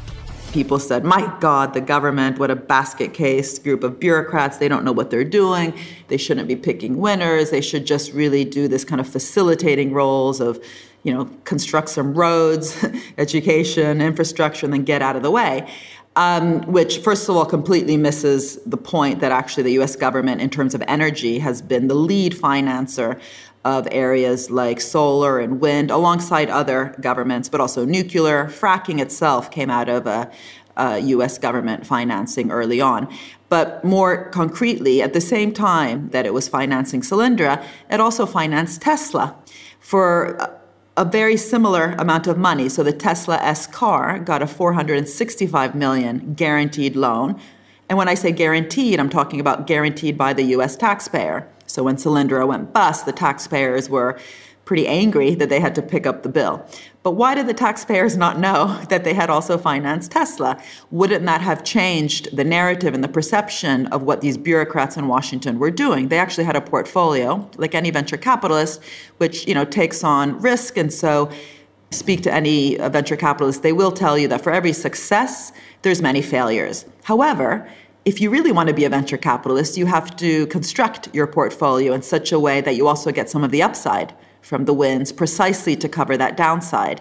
People 0.52 0.78
said, 0.78 1.04
my 1.04 1.32
God, 1.40 1.74
the 1.74 1.80
government, 1.80 2.38
what 2.38 2.50
a 2.50 2.56
basket 2.56 3.12
case 3.12 3.58
group 3.58 3.84
of 3.84 4.00
bureaucrats. 4.00 4.58
They 4.58 4.68
don't 4.68 4.84
know 4.84 4.92
what 4.92 5.10
they're 5.10 5.24
doing. 5.24 5.74
They 6.08 6.16
shouldn't 6.16 6.48
be 6.48 6.56
picking 6.56 6.96
winners. 6.96 7.50
They 7.50 7.60
should 7.60 7.86
just 7.86 8.12
really 8.12 8.44
do 8.44 8.66
this 8.66 8.84
kind 8.84 9.00
of 9.00 9.06
facilitating 9.06 9.92
roles 9.92 10.40
of, 10.40 10.58
you 11.02 11.12
know, 11.12 11.26
construct 11.44 11.90
some 11.90 12.14
roads, 12.14 12.82
education, 13.18 14.00
infrastructure, 14.00 14.64
and 14.64 14.72
then 14.72 14.84
get 14.84 15.02
out 15.02 15.16
of 15.16 15.22
the 15.22 15.30
way 15.30 15.70
um, 16.18 16.62
which, 16.62 16.98
first 16.98 17.28
of 17.28 17.36
all, 17.36 17.46
completely 17.46 17.96
misses 17.96 18.56
the 18.64 18.76
point 18.76 19.20
that 19.20 19.30
actually 19.30 19.62
the 19.62 19.80
US 19.80 19.94
government, 19.94 20.40
in 20.40 20.50
terms 20.50 20.74
of 20.74 20.82
energy, 20.88 21.38
has 21.38 21.62
been 21.62 21.86
the 21.86 21.94
lead 21.94 22.34
financer 22.34 23.20
of 23.68 23.86
areas 23.90 24.50
like 24.50 24.80
solar 24.80 25.38
and 25.38 25.60
wind, 25.60 25.90
alongside 25.90 26.48
other 26.48 26.94
governments, 27.02 27.50
but 27.50 27.60
also 27.60 27.84
nuclear. 27.84 28.46
Fracking 28.46 28.98
itself 28.98 29.50
came 29.50 29.68
out 29.68 29.90
of 29.90 30.06
a, 30.06 30.30
a 30.78 30.98
U.S. 31.14 31.36
government 31.36 31.86
financing 31.86 32.50
early 32.50 32.80
on. 32.80 33.06
But 33.50 33.84
more 33.84 34.30
concretely, 34.30 35.02
at 35.02 35.12
the 35.12 35.20
same 35.20 35.52
time 35.52 36.08
that 36.10 36.24
it 36.24 36.32
was 36.32 36.48
financing 36.48 37.02
Solyndra, 37.02 37.62
it 37.90 38.00
also 38.00 38.24
financed 38.24 38.80
Tesla 38.80 39.36
for 39.80 40.58
a 40.96 41.04
very 41.04 41.36
similar 41.36 41.94
amount 41.98 42.26
of 42.26 42.38
money. 42.38 42.70
So 42.70 42.82
the 42.82 42.92
Tesla 42.92 43.36
S 43.36 43.66
car 43.66 44.18
got 44.18 44.40
a 44.40 44.46
465 44.46 45.74
million 45.74 46.32
guaranteed 46.34 46.96
loan. 46.96 47.38
And 47.88 47.98
when 47.98 48.08
I 48.08 48.14
say 48.14 48.32
guaranteed, 48.32 48.98
I'm 48.98 49.10
talking 49.10 49.40
about 49.40 49.66
guaranteed 49.66 50.16
by 50.16 50.32
the 50.32 50.44
US 50.56 50.74
taxpayer. 50.74 51.46
So 51.68 51.84
when 51.84 51.96
Solyndra 51.96 52.46
went 52.48 52.72
bust, 52.72 53.06
the 53.06 53.12
taxpayers 53.12 53.88
were 53.88 54.18
pretty 54.64 54.86
angry 54.86 55.34
that 55.34 55.48
they 55.48 55.60
had 55.60 55.74
to 55.74 55.80
pick 55.80 56.06
up 56.06 56.22
the 56.22 56.28
bill. 56.28 56.62
But 57.02 57.12
why 57.12 57.34
did 57.34 57.46
the 57.46 57.54
taxpayers 57.54 58.18
not 58.18 58.38
know 58.38 58.78
that 58.90 59.04
they 59.04 59.14
had 59.14 59.30
also 59.30 59.56
financed 59.56 60.10
Tesla? 60.10 60.60
Wouldn't 60.90 61.24
that 61.24 61.40
have 61.40 61.64
changed 61.64 62.36
the 62.36 62.44
narrative 62.44 62.92
and 62.92 63.02
the 63.02 63.08
perception 63.08 63.86
of 63.86 64.02
what 64.02 64.20
these 64.20 64.36
bureaucrats 64.36 64.96
in 64.96 65.06
Washington 65.06 65.58
were 65.58 65.70
doing? 65.70 66.08
They 66.08 66.18
actually 66.18 66.44
had 66.44 66.56
a 66.56 66.60
portfolio, 66.60 67.48
like 67.56 67.74
any 67.74 67.90
venture 67.90 68.18
capitalist, 68.18 68.82
which 69.18 69.46
you 69.46 69.54
know 69.54 69.64
takes 69.64 70.04
on 70.04 70.38
risk, 70.40 70.76
and 70.76 70.92
so 70.92 71.30
speak 71.90 72.22
to 72.22 72.32
any 72.32 72.78
uh, 72.78 72.88
venture 72.88 73.16
capitalist, 73.16 73.62
they 73.62 73.72
will 73.72 73.92
tell 73.92 74.18
you 74.18 74.28
that 74.28 74.42
for 74.42 74.52
every 74.52 74.72
success, 74.72 75.52
there's 75.82 76.02
many 76.02 76.20
failures. 76.20 76.84
However, 77.04 77.66
if 78.04 78.20
you 78.20 78.30
really 78.30 78.52
want 78.52 78.68
to 78.68 78.74
be 78.74 78.84
a 78.84 78.88
venture 78.88 79.16
capitalist, 79.16 79.76
you 79.76 79.86
have 79.86 80.16
to 80.16 80.46
construct 80.46 81.14
your 81.14 81.26
portfolio 81.26 81.92
in 81.92 82.02
such 82.02 82.32
a 82.32 82.40
way 82.40 82.60
that 82.60 82.74
you 82.76 82.88
also 82.88 83.12
get 83.12 83.28
some 83.28 83.44
of 83.44 83.50
the 83.50 83.62
upside 83.62 84.14
from 84.40 84.64
the 84.64 84.72
wins 84.72 85.12
precisely 85.12 85.76
to 85.76 85.88
cover 85.88 86.16
that 86.16 86.36
downside. 86.36 87.00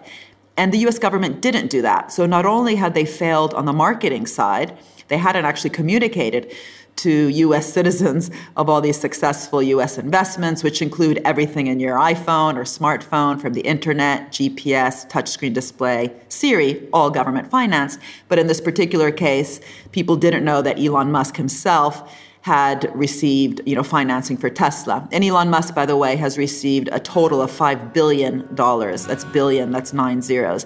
And 0.58 0.74
the 0.74 0.80
US 0.88 1.00
government 1.00 1.42
didn't 1.42 1.70
do 1.70 1.82
that. 1.84 2.12
So 2.12 2.26
not 2.26 2.46
only 2.46 2.76
had 2.76 2.94
they 2.94 3.06
failed 3.06 3.54
on 3.54 3.66
the 3.66 3.74
marketing 3.74 4.26
side, 4.26 4.78
they 5.08 5.18
hadn't 5.18 5.46
actually 5.46 5.70
communicated 5.70 6.54
to 6.98 7.30
US 7.30 7.72
citizens 7.72 8.30
of 8.56 8.70
all 8.70 8.82
these 8.82 9.00
successful 9.00 9.62
US 9.64 9.98
investments, 9.98 10.64
which 10.64 10.82
include 10.82 11.22
everything 11.24 11.68
in 11.68 11.80
your 11.80 11.98
iPhone 11.98 12.56
or 12.56 12.64
smartphone 12.64 13.40
from 13.40 13.54
the 13.54 13.62
internet, 13.62 14.32
GPS, 14.32 15.10
touchscreen 15.10 15.54
display, 15.54 16.12
Siri, 16.30 16.88
all 16.94 17.10
government 17.10 17.50
financed. 17.50 18.00
But 18.28 18.40
in 18.40 18.48
this 18.48 18.62
particular 18.62 19.12
case, 19.12 19.60
people 19.92 20.16
didn't 20.16 20.44
know 20.44 20.62
that 20.62 20.80
Elon 20.80 21.12
Musk 21.12 21.38
himself 21.38 22.14
had 22.42 22.90
received 22.96 23.62
you 23.66 23.76
know 23.76 23.84
financing 23.84 24.38
for 24.38 24.50
Tesla. 24.50 25.08
And 25.12 25.24
Elon 25.24 25.50
Musk, 25.50 25.76
by 25.76 25.86
the 25.86 25.98
way, 25.98 26.16
has 26.16 26.38
received 26.38 26.88
a 26.92 27.00
total 27.00 27.42
of 27.42 27.52
five 27.52 27.94
billion 27.94 28.54
dollars. 28.56 29.06
That's 29.06 29.26
billion, 29.26 29.72
that's 29.72 29.92
nine 29.92 30.22
zeros. 30.22 30.66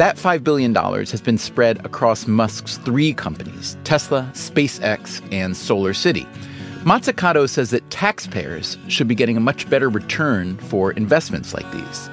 That 0.00 0.16
$5 0.16 0.42
billion 0.42 0.74
has 0.74 1.20
been 1.20 1.36
spread 1.36 1.84
across 1.84 2.26
Musk's 2.26 2.78
three 2.78 3.12
companies 3.12 3.76
Tesla, 3.84 4.30
SpaceX, 4.32 5.20
and 5.30 5.54
Solar 5.54 5.92
City. 5.92 6.26
Mazzucato 6.84 7.46
says 7.46 7.68
that 7.68 7.90
taxpayers 7.90 8.78
should 8.88 9.08
be 9.08 9.14
getting 9.14 9.36
a 9.36 9.40
much 9.40 9.68
better 9.68 9.90
return 9.90 10.56
for 10.56 10.92
investments 10.92 11.52
like 11.52 11.70
these. 11.70 12.08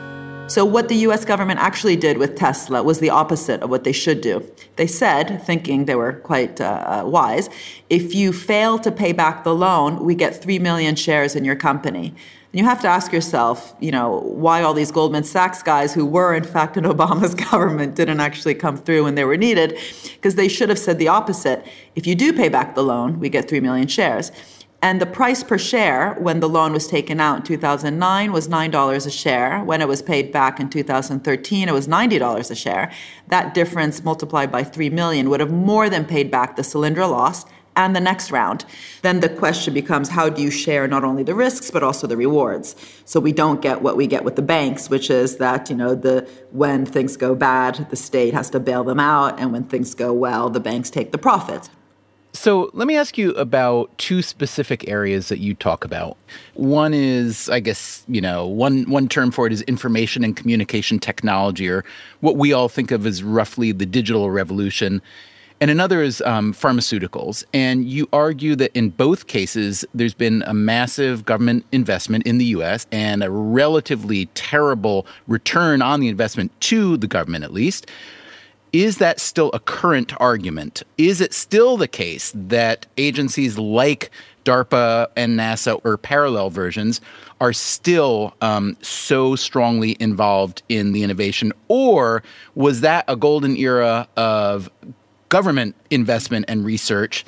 So, 0.47 0.63
what 0.63 0.87
the 0.87 0.95
US 1.07 1.25
government 1.25 1.59
actually 1.59 1.97
did 1.97 2.17
with 2.17 2.37
Tesla 2.37 2.81
was 2.81 2.99
the 2.99 3.09
opposite 3.09 3.61
of 3.61 3.69
what 3.69 3.83
they 3.83 3.91
should 3.91 4.21
do. 4.21 4.49
They 4.77 4.87
said, 4.87 5.43
thinking 5.43 5.85
they 5.85 5.95
were 5.95 6.13
quite 6.13 6.61
uh, 6.61 7.01
uh 7.03 7.09
wise, 7.09 7.49
if 7.89 8.15
you 8.15 8.31
fail 8.31 8.79
to 8.79 8.89
pay 8.89 9.11
back 9.11 9.43
the 9.43 9.53
loan, 9.53 10.05
we 10.05 10.15
get 10.15 10.41
3 10.41 10.59
million 10.59 10.95
shares 10.95 11.35
in 11.35 11.43
your 11.43 11.57
company. 11.57 12.13
And 12.53 12.61
you 12.61 12.63
have 12.63 12.81
to 12.83 12.87
ask 12.87 13.11
yourself, 13.11 13.75
you 13.81 13.91
know, 13.91 14.19
why 14.19 14.61
all 14.63 14.73
these 14.73 14.89
Goldman 14.89 15.25
Sachs 15.25 15.61
guys 15.61 15.93
who 15.93 16.05
were, 16.05 16.33
in 16.33 16.45
fact, 16.45 16.77
in 16.77 16.83
Obama's 16.95 17.35
government 17.35 17.95
didn't 17.95 18.21
actually 18.21 18.55
come 18.55 18.77
through 18.77 19.03
when 19.03 19.15
they 19.15 19.25
were 19.25 19.35
needed, 19.35 19.77
because 20.15 20.35
they 20.35 20.47
should 20.47 20.69
have 20.69 20.79
said 20.79 20.97
the 20.97 21.09
opposite. 21.09 21.65
If 21.95 22.07
you 22.07 22.15
do 22.15 22.31
pay 22.31 22.47
back 22.47 22.73
the 22.73 22.83
loan, 22.83 23.19
we 23.19 23.27
get 23.27 23.49
3 23.49 23.59
million 23.59 23.87
shares. 23.87 24.31
And 24.81 25.01
the 25.01 25.07
price 25.07 25.43
per 25.43 25.57
share 25.57 26.13
when 26.19 26.39
the 26.39 26.47
loan 26.47 26.71
was 26.71 26.87
taken 26.87 27.19
out 27.19 27.37
in 27.37 27.43
2009 27.43 28.31
was 28.31 28.47
$9 28.47 29.05
a 29.05 29.09
share. 29.09 29.63
When 29.63 29.81
it 29.81 29.87
was 29.87 30.03
paid 30.03 30.31
back 30.31 30.59
in 30.59 30.69
2013, 30.69 31.67
it 31.67 31.71
was 31.71 31.87
$90 31.87 32.51
a 32.51 32.55
share. 32.55 32.91
That 33.27 33.55
difference 33.55 34.03
multiplied 34.03 34.51
by 34.51 34.63
3 34.63 34.91
million 34.91 35.31
would 35.31 35.39
have 35.39 35.51
more 35.51 35.89
than 35.89 36.05
paid 36.05 36.29
back 36.29 36.55
the 36.55 36.61
Solyndra 36.61 37.09
loss 37.09 37.45
and 37.75 37.95
the 37.95 37.99
next 37.99 38.31
round. 38.31 38.65
Then 39.01 39.19
the 39.19 39.29
question 39.29 39.73
becomes 39.73 40.09
how 40.09 40.29
do 40.29 40.41
you 40.41 40.51
share 40.51 40.87
not 40.87 41.03
only 41.03 41.23
the 41.23 41.35
risks 41.35 41.71
but 41.71 41.83
also 41.83 42.05
the 42.05 42.17
rewards? 42.17 42.75
So 43.05 43.19
we 43.19 43.31
don't 43.31 43.61
get 43.61 43.81
what 43.81 43.97
we 43.97 44.05
get 44.05 44.23
with 44.23 44.35
the 44.35 44.41
banks, 44.43 44.91
which 44.91 45.09
is 45.09 45.37
that, 45.37 45.71
you 45.71 45.75
know, 45.75 45.95
the 45.95 46.27
when 46.51 46.85
things 46.85 47.17
go 47.17 47.33
bad, 47.33 47.87
the 47.89 47.95
state 47.95 48.33
has 48.35 48.51
to 48.51 48.59
bail 48.59 48.83
them 48.83 48.99
out 48.99 49.39
and 49.39 49.51
when 49.51 49.63
things 49.63 49.95
go 49.95 50.13
well, 50.13 50.49
the 50.49 50.59
banks 50.59 50.91
take 50.91 51.11
the 51.11 51.17
profits. 51.17 51.69
So 52.37 52.69
let 52.73 52.87
me 52.87 52.95
ask 52.95 53.17
you 53.17 53.31
about 53.31 53.97
two 53.97 54.21
specific 54.21 54.87
areas 54.87 55.29
that 55.29 55.39
you 55.39 55.55
talk 55.55 55.83
about. 55.83 56.17
One 56.53 56.93
is, 56.93 57.49
I 57.49 57.59
guess, 57.59 58.05
you 58.07 58.21
know, 58.21 58.45
one 58.45 58.87
one 58.91 59.09
term 59.09 59.31
for 59.31 59.47
it 59.47 59.53
is 59.53 59.63
information 59.63 60.23
and 60.23 60.37
communication 60.37 60.99
technology, 60.99 61.67
or 61.67 61.83
what 62.19 62.37
we 62.37 62.53
all 62.53 62.69
think 62.69 62.91
of 62.91 63.07
as 63.07 63.23
roughly 63.23 63.71
the 63.71 63.87
digital 63.87 64.29
revolution. 64.29 65.01
And 65.59 65.71
another 65.71 66.03
is 66.03 66.21
um, 66.21 66.53
pharmaceuticals. 66.53 67.43
And 67.55 67.85
you 67.85 68.07
argue 68.13 68.55
that 68.57 68.71
in 68.77 68.91
both 68.91 69.25
cases, 69.25 69.83
there's 69.95 70.13
been 70.13 70.43
a 70.45 70.53
massive 70.53 71.25
government 71.25 71.65
investment 71.71 72.27
in 72.27 72.37
the 72.37 72.45
US 72.45 72.85
and 72.91 73.23
a 73.23 73.31
relatively 73.31 74.27
terrible 74.35 75.07
return 75.27 75.81
on 75.81 76.01
the 76.01 76.07
investment 76.07 76.51
to 76.61 76.97
the 76.97 77.07
government, 77.07 77.43
at 77.43 77.51
least. 77.51 77.89
Is 78.73 78.97
that 78.97 79.19
still 79.19 79.49
a 79.53 79.59
current 79.59 80.13
argument? 80.19 80.83
Is 80.97 81.21
it 81.21 81.33
still 81.33 81.77
the 81.77 81.87
case 81.87 82.31
that 82.35 82.85
agencies 82.97 83.57
like 83.57 84.11
DARPA 84.43 85.07
and 85.15 85.37
NASA 85.37 85.79
or 85.83 85.97
parallel 85.97 86.49
versions 86.49 87.01
are 87.41 87.53
still 87.53 88.33
um, 88.41 88.77
so 88.81 89.35
strongly 89.35 89.97
involved 89.99 90.63
in 90.69 90.91
the 90.91 91.03
innovation? 91.03 91.53
Or 91.67 92.23
was 92.55 92.81
that 92.81 93.05
a 93.07 93.15
golden 93.15 93.55
era 93.57 94.07
of 94.15 94.69
government 95.29 95.75
investment 95.89 96.45
and 96.47 96.65
research 96.65 97.25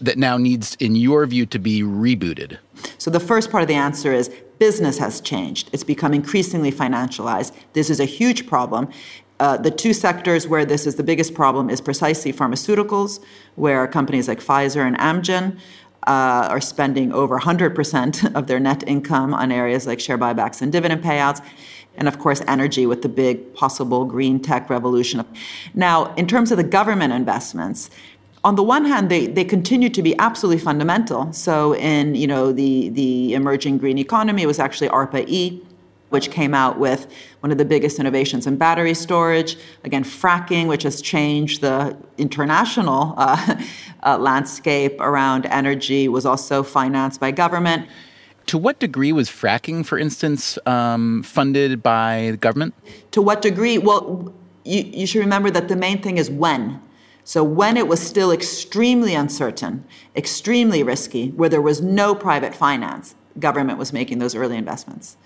that 0.00 0.18
now 0.18 0.36
needs, 0.36 0.76
in 0.80 0.96
your 0.96 1.26
view, 1.26 1.46
to 1.46 1.58
be 1.58 1.82
rebooted? 1.82 2.58
So 2.98 3.10
the 3.10 3.20
first 3.20 3.50
part 3.50 3.62
of 3.62 3.68
the 3.68 3.74
answer 3.74 4.12
is 4.12 4.30
business 4.58 4.98
has 4.98 5.20
changed. 5.20 5.70
It's 5.72 5.84
become 5.84 6.14
increasingly 6.14 6.72
financialized. 6.72 7.54
This 7.72 7.90
is 7.90 8.00
a 8.00 8.04
huge 8.04 8.46
problem. 8.46 8.88
Uh, 9.40 9.56
the 9.56 9.70
two 9.70 9.92
sectors 9.92 10.48
where 10.48 10.64
this 10.64 10.86
is 10.86 10.96
the 10.96 11.02
biggest 11.02 11.34
problem 11.34 11.70
is 11.70 11.80
precisely 11.80 12.32
pharmaceuticals, 12.32 13.20
where 13.54 13.86
companies 13.86 14.26
like 14.26 14.40
Pfizer 14.40 14.86
and 14.86 14.98
Amgen 14.98 15.58
uh, 16.06 16.48
are 16.50 16.60
spending 16.60 17.12
over 17.12 17.38
100% 17.38 18.34
of 18.38 18.46
their 18.46 18.58
net 18.58 18.82
income 18.86 19.34
on 19.34 19.52
areas 19.52 19.86
like 19.86 20.00
share 20.00 20.18
buybacks 20.18 20.60
and 20.62 20.72
dividend 20.72 21.02
payouts. 21.02 21.44
And 21.96 22.06
of 22.06 22.18
course, 22.18 22.42
energy 22.46 22.86
with 22.86 23.02
the 23.02 23.08
big 23.08 23.54
possible 23.54 24.04
green 24.04 24.40
tech 24.40 24.70
revolution. 24.70 25.24
Now, 25.74 26.14
in 26.14 26.26
terms 26.26 26.52
of 26.52 26.56
the 26.56 26.64
government 26.64 27.12
investments, 27.12 27.90
on 28.44 28.54
the 28.54 28.62
one 28.62 28.84
hand, 28.84 29.10
they, 29.10 29.26
they 29.26 29.44
continue 29.44 29.88
to 29.90 30.00
be 30.00 30.16
absolutely 30.18 30.62
fundamental. 30.62 31.32
So 31.32 31.74
in 31.74 32.14
you 32.14 32.26
know 32.26 32.52
the, 32.52 32.88
the 32.90 33.34
emerging 33.34 33.78
green 33.78 33.98
economy, 33.98 34.42
it 34.42 34.46
was 34.46 34.60
actually 34.60 34.88
ARPA-E 34.90 35.60
which 36.10 36.30
came 36.30 36.54
out 36.54 36.78
with 36.78 37.06
one 37.40 37.52
of 37.52 37.58
the 37.58 37.64
biggest 37.64 37.98
innovations 37.98 38.46
in 38.46 38.56
battery 38.56 38.94
storage. 38.94 39.56
Again, 39.84 40.04
fracking, 40.04 40.66
which 40.66 40.82
has 40.82 41.02
changed 41.02 41.60
the 41.60 41.96
international 42.16 43.14
uh, 43.16 43.62
uh, 44.04 44.18
landscape 44.18 45.00
around 45.00 45.46
energy, 45.46 46.08
was 46.08 46.24
also 46.24 46.62
financed 46.62 47.20
by 47.20 47.30
government. 47.30 47.88
To 48.46 48.56
what 48.56 48.78
degree 48.78 49.12
was 49.12 49.28
fracking, 49.28 49.84
for 49.84 49.98
instance, 49.98 50.58
um, 50.64 51.22
funded 51.22 51.82
by 51.82 52.28
the 52.30 52.38
government? 52.38 52.74
To 53.10 53.20
what 53.20 53.42
degree? 53.42 53.76
Well, 53.76 54.32
you, 54.64 54.82
you 54.84 55.06
should 55.06 55.20
remember 55.20 55.50
that 55.50 55.68
the 55.68 55.76
main 55.76 56.00
thing 56.00 56.16
is 56.16 56.30
when. 56.30 56.80
So, 57.24 57.44
when 57.44 57.76
it 57.76 57.86
was 57.86 58.00
still 58.00 58.32
extremely 58.32 59.14
uncertain, 59.14 59.84
extremely 60.16 60.82
risky, 60.82 61.28
where 61.32 61.50
there 61.50 61.60
was 61.60 61.82
no 61.82 62.14
private 62.14 62.54
finance, 62.54 63.14
government 63.38 63.78
was 63.78 63.92
making 63.92 64.18
those 64.18 64.34
early 64.34 64.56
investments. 64.56 65.18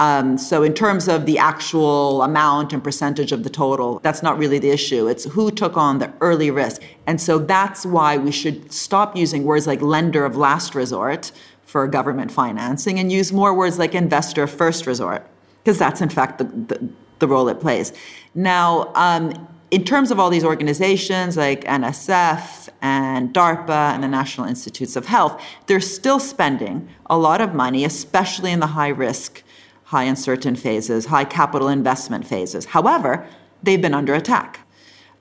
Um, 0.00 0.38
so, 0.38 0.64
in 0.64 0.74
terms 0.74 1.06
of 1.06 1.24
the 1.24 1.38
actual 1.38 2.22
amount 2.22 2.72
and 2.72 2.82
percentage 2.82 3.30
of 3.30 3.44
the 3.44 3.50
total, 3.50 4.00
that's 4.00 4.22
not 4.22 4.36
really 4.38 4.58
the 4.58 4.70
issue. 4.70 5.06
It's 5.06 5.24
who 5.24 5.52
took 5.52 5.76
on 5.76 5.98
the 5.98 6.12
early 6.20 6.50
risk. 6.50 6.82
And 7.06 7.20
so 7.20 7.38
that's 7.38 7.86
why 7.86 8.16
we 8.16 8.32
should 8.32 8.72
stop 8.72 9.16
using 9.16 9.44
words 9.44 9.68
like 9.68 9.80
lender 9.80 10.24
of 10.24 10.36
last 10.36 10.74
resort 10.74 11.30
for 11.62 11.86
government 11.86 12.32
financing 12.32 12.98
and 12.98 13.12
use 13.12 13.32
more 13.32 13.54
words 13.54 13.78
like 13.78 13.94
investor 13.94 14.48
first 14.48 14.86
resort, 14.86 15.24
because 15.62 15.78
that's 15.78 16.00
in 16.00 16.08
fact 16.08 16.38
the, 16.38 16.44
the, 16.44 16.88
the 17.20 17.28
role 17.28 17.48
it 17.48 17.60
plays. 17.60 17.92
Now, 18.34 18.92
um, 18.94 19.48
in 19.70 19.84
terms 19.84 20.10
of 20.10 20.20
all 20.20 20.30
these 20.30 20.44
organizations 20.44 21.36
like 21.36 21.64
NSF 21.64 22.68
and 22.82 23.32
DARPA 23.32 23.94
and 23.94 24.02
the 24.02 24.08
National 24.08 24.46
Institutes 24.46 24.96
of 24.96 25.06
Health, 25.06 25.40
they're 25.66 25.80
still 25.80 26.20
spending 26.20 26.88
a 27.06 27.16
lot 27.16 27.40
of 27.40 27.54
money, 27.54 27.84
especially 27.84 28.50
in 28.52 28.60
the 28.60 28.68
high 28.68 28.88
risk, 28.88 29.42
high 29.84 30.04
uncertain 30.04 30.56
phases, 30.56 31.06
high 31.06 31.24
capital 31.24 31.68
investment 31.68 32.26
phases. 32.26 32.66
However, 32.66 33.26
they've 33.62 33.80
been 33.80 33.94
under 33.94 34.14
attack. 34.14 34.60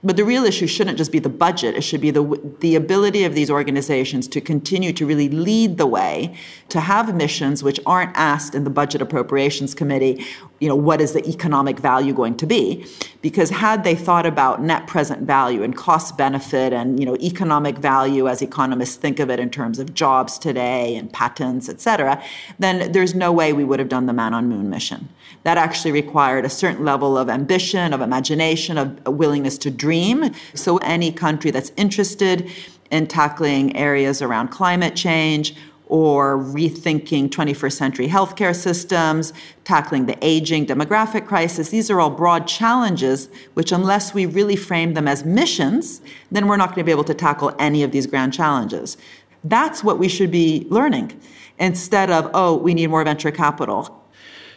But 0.05 0.17
the 0.17 0.25
real 0.25 0.43
issue 0.43 0.67
shouldn't 0.67 0.97
just 0.97 1.13
be 1.13 1.19
the 1.19 1.29
budget. 1.29 1.75
It 1.75 1.81
should 1.81 2.01
be 2.01 2.11
the, 2.11 2.55
the 2.59 2.75
ability 2.75 3.23
of 3.23 3.35
these 3.35 3.49
organizations 3.49 4.27
to 4.29 4.41
continue 4.41 4.91
to 4.91 5.05
really 5.05 5.29
lead 5.29 5.77
the 5.77 5.87
way, 5.87 6.35
to 6.69 6.81
have 6.81 7.15
missions 7.15 7.63
which 7.63 7.79
aren't 7.85 8.11
asked 8.15 8.53
in 8.53 8.65
the 8.65 8.69
Budget 8.69 9.01
Appropriations 9.01 9.73
Committee, 9.73 10.25
you 10.63 10.69
know, 10.69 10.75
what 10.77 11.01
is 11.01 11.11
the 11.11 11.27
economic 11.27 11.77
value 11.77 12.13
going 12.13 12.37
to 12.37 12.45
be? 12.45 12.85
Because 13.21 13.49
had 13.49 13.83
they 13.83 13.95
thought 13.95 14.25
about 14.25 14.61
net 14.61 14.87
present 14.87 15.23
value 15.23 15.61
and 15.61 15.75
cost 15.75 16.17
benefit 16.17 16.71
and, 16.71 17.01
you 17.01 17.05
know, 17.05 17.17
economic 17.17 17.77
value 17.77 18.29
as 18.29 18.41
economists 18.41 18.95
think 18.95 19.19
of 19.19 19.29
it 19.29 19.41
in 19.41 19.49
terms 19.49 19.77
of 19.77 19.93
jobs 19.93 20.39
today 20.39 20.95
and 20.95 21.11
patents, 21.11 21.67
et 21.67 21.81
cetera, 21.81 22.23
then 22.59 22.93
there's 22.93 23.13
no 23.13 23.29
way 23.29 23.51
we 23.51 23.65
would 23.65 23.79
have 23.79 23.89
done 23.89 24.05
the 24.05 24.13
man 24.13 24.33
on 24.33 24.47
moon 24.47 24.69
mission. 24.69 25.09
That 25.43 25.57
actually 25.57 25.91
required 25.91 26.45
a 26.45 26.49
certain 26.49 26.85
level 26.85 27.17
of 27.17 27.27
ambition, 27.27 27.91
of 27.91 27.99
imagination, 27.99 28.77
of 28.77 28.97
a 29.05 29.11
willingness 29.11 29.57
to 29.57 29.69
dream. 29.69 30.33
So, 30.53 30.77
any 30.77 31.11
country 31.11 31.51
that's 31.51 31.73
interested 31.75 32.49
in 32.89 33.07
tackling 33.07 33.75
areas 33.75 34.21
around 34.21 34.47
climate 34.47 34.95
change 34.95 35.55
or 35.93 36.39
rethinking 36.39 37.29
21st 37.29 37.73
century 37.73 38.07
healthcare 38.07 38.55
systems, 38.55 39.31
tackling 39.63 40.07
the 40.07 40.17
aging 40.23 40.65
demographic 40.65 41.27
crisis. 41.27 41.69
These 41.69 41.91
are 41.91 42.01
all 42.01 42.09
broad 42.09 42.47
challenges, 42.47 43.29
which, 43.53 43.71
unless 43.71 44.11
we 44.11 44.25
really 44.25 44.55
frame 44.55 44.95
them 44.95 45.07
as 45.07 45.23
missions, 45.23 46.01
then 46.31 46.47
we're 46.47 46.57
not 46.57 46.69
going 46.69 46.79
to 46.79 46.83
be 46.83 46.89
able 46.89 47.03
to 47.03 47.13
tackle 47.13 47.55
any 47.59 47.83
of 47.83 47.91
these 47.91 48.07
grand 48.07 48.33
challenges. 48.33 48.97
That's 49.43 49.83
what 49.83 49.99
we 49.99 50.07
should 50.07 50.31
be 50.31 50.65
learning 50.71 51.21
instead 51.59 52.09
of, 52.09 52.27
oh, 52.33 52.57
we 52.57 52.73
need 52.73 52.87
more 52.87 53.03
venture 53.03 53.29
capital. 53.29 54.03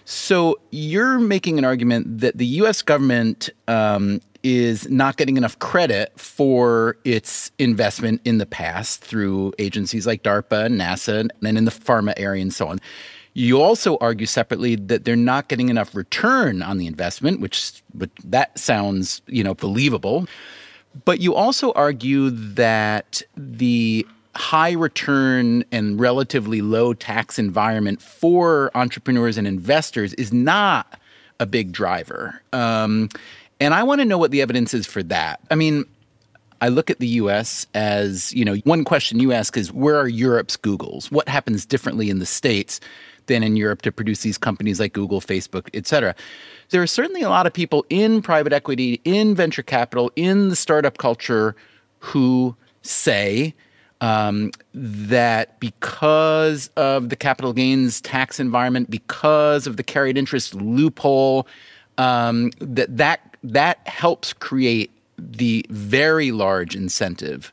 So 0.06 0.58
you're 0.70 1.18
making 1.18 1.58
an 1.58 1.66
argument 1.66 2.20
that 2.20 2.38
the 2.38 2.46
U.S. 2.62 2.80
government 2.80 3.50
um, 3.68 4.22
is 4.48 4.88
not 4.88 5.16
getting 5.16 5.36
enough 5.36 5.58
credit 5.58 6.12
for 6.20 6.96
its 7.02 7.50
investment 7.58 8.20
in 8.24 8.38
the 8.38 8.46
past 8.46 9.00
through 9.00 9.52
agencies 9.58 10.06
like 10.06 10.22
DARPA 10.22 10.66
and 10.66 10.80
NASA 10.80 11.28
and 11.42 11.58
in 11.58 11.64
the 11.64 11.72
pharma 11.72 12.14
area 12.16 12.42
and 12.42 12.54
so 12.54 12.68
on. 12.68 12.78
You 13.34 13.60
also 13.60 13.98
argue 14.00 14.24
separately 14.24 14.76
that 14.76 15.04
they're 15.04 15.16
not 15.16 15.48
getting 15.48 15.68
enough 15.68 15.96
return 15.96 16.62
on 16.62 16.78
the 16.78 16.86
investment, 16.86 17.40
which 17.40 17.82
that 18.22 18.56
sounds, 18.56 19.20
you 19.26 19.42
know, 19.42 19.56
believable. 19.56 20.28
But 21.04 21.20
you 21.20 21.34
also 21.34 21.72
argue 21.72 22.30
that 22.30 23.22
the 23.36 24.06
high 24.36 24.72
return 24.72 25.64
and 25.72 25.98
relatively 25.98 26.60
low 26.60 26.94
tax 26.94 27.36
environment 27.36 28.00
for 28.00 28.70
entrepreneurs 28.76 29.38
and 29.38 29.48
investors 29.48 30.14
is 30.14 30.32
not 30.32 31.00
a 31.40 31.46
big 31.46 31.72
driver. 31.72 32.40
Um, 32.52 33.08
and 33.60 33.75
I 33.75 33.82
want 33.82 34.00
to 34.00 34.04
know 34.04 34.18
what 34.18 34.30
the 34.30 34.42
evidence 34.42 34.75
is 34.75 34.86
for 34.86 35.02
that. 35.04 35.40
I 35.50 35.54
mean, 35.54 35.84
I 36.60 36.68
look 36.68 36.90
at 36.90 36.98
the 36.98 37.08
US 37.08 37.66
as, 37.75 38.32
you 38.32 38.44
know, 38.44 38.56
one 38.64 38.84
question 38.84 39.20
you 39.20 39.32
ask 39.32 39.56
is 39.56 39.72
where 39.72 39.96
are 39.96 40.08
Europe's 40.08 40.56
Googles? 40.56 41.10
What 41.10 41.28
happens 41.28 41.66
differently 41.66 42.10
in 42.10 42.18
the 42.18 42.26
States 42.26 42.80
than 43.26 43.42
in 43.42 43.56
Europe 43.56 43.82
to 43.82 43.92
produce 43.92 44.20
these 44.20 44.38
companies 44.38 44.80
like 44.80 44.92
Google, 44.92 45.20
Facebook, 45.20 45.68
et 45.75 45.86
cetera? 45.86 46.14
There 46.70 46.82
are 46.82 46.86
certainly 46.86 47.22
a 47.22 47.28
lot 47.28 47.46
of 47.46 47.52
people 47.52 47.84
in 47.90 48.22
private 48.22 48.52
equity, 48.52 49.00
in 49.04 49.34
venture 49.34 49.62
capital, 49.62 50.10
in 50.16 50.48
the 50.48 50.56
startup 50.56 50.98
culture 50.98 51.54
who 51.98 52.56
say 52.82 53.54
um, 54.00 54.50
that 54.75 55.58
because 55.60 56.68
of 56.76 57.08
the 57.08 57.16
capital 57.16 57.52
gains 57.52 58.00
tax 58.00 58.38
environment, 58.38 58.90
because 58.90 59.66
of 59.66 59.76
the 59.76 59.82
carried 59.82 60.16
interest 60.16 60.54
loophole, 60.54 61.46
um, 61.98 62.50
that 62.60 62.95
that 62.97 63.25
that 63.42 63.86
helps 63.86 64.32
create 64.32 64.90
the 65.18 65.64
very 65.70 66.32
large 66.32 66.75
incentive 66.75 67.52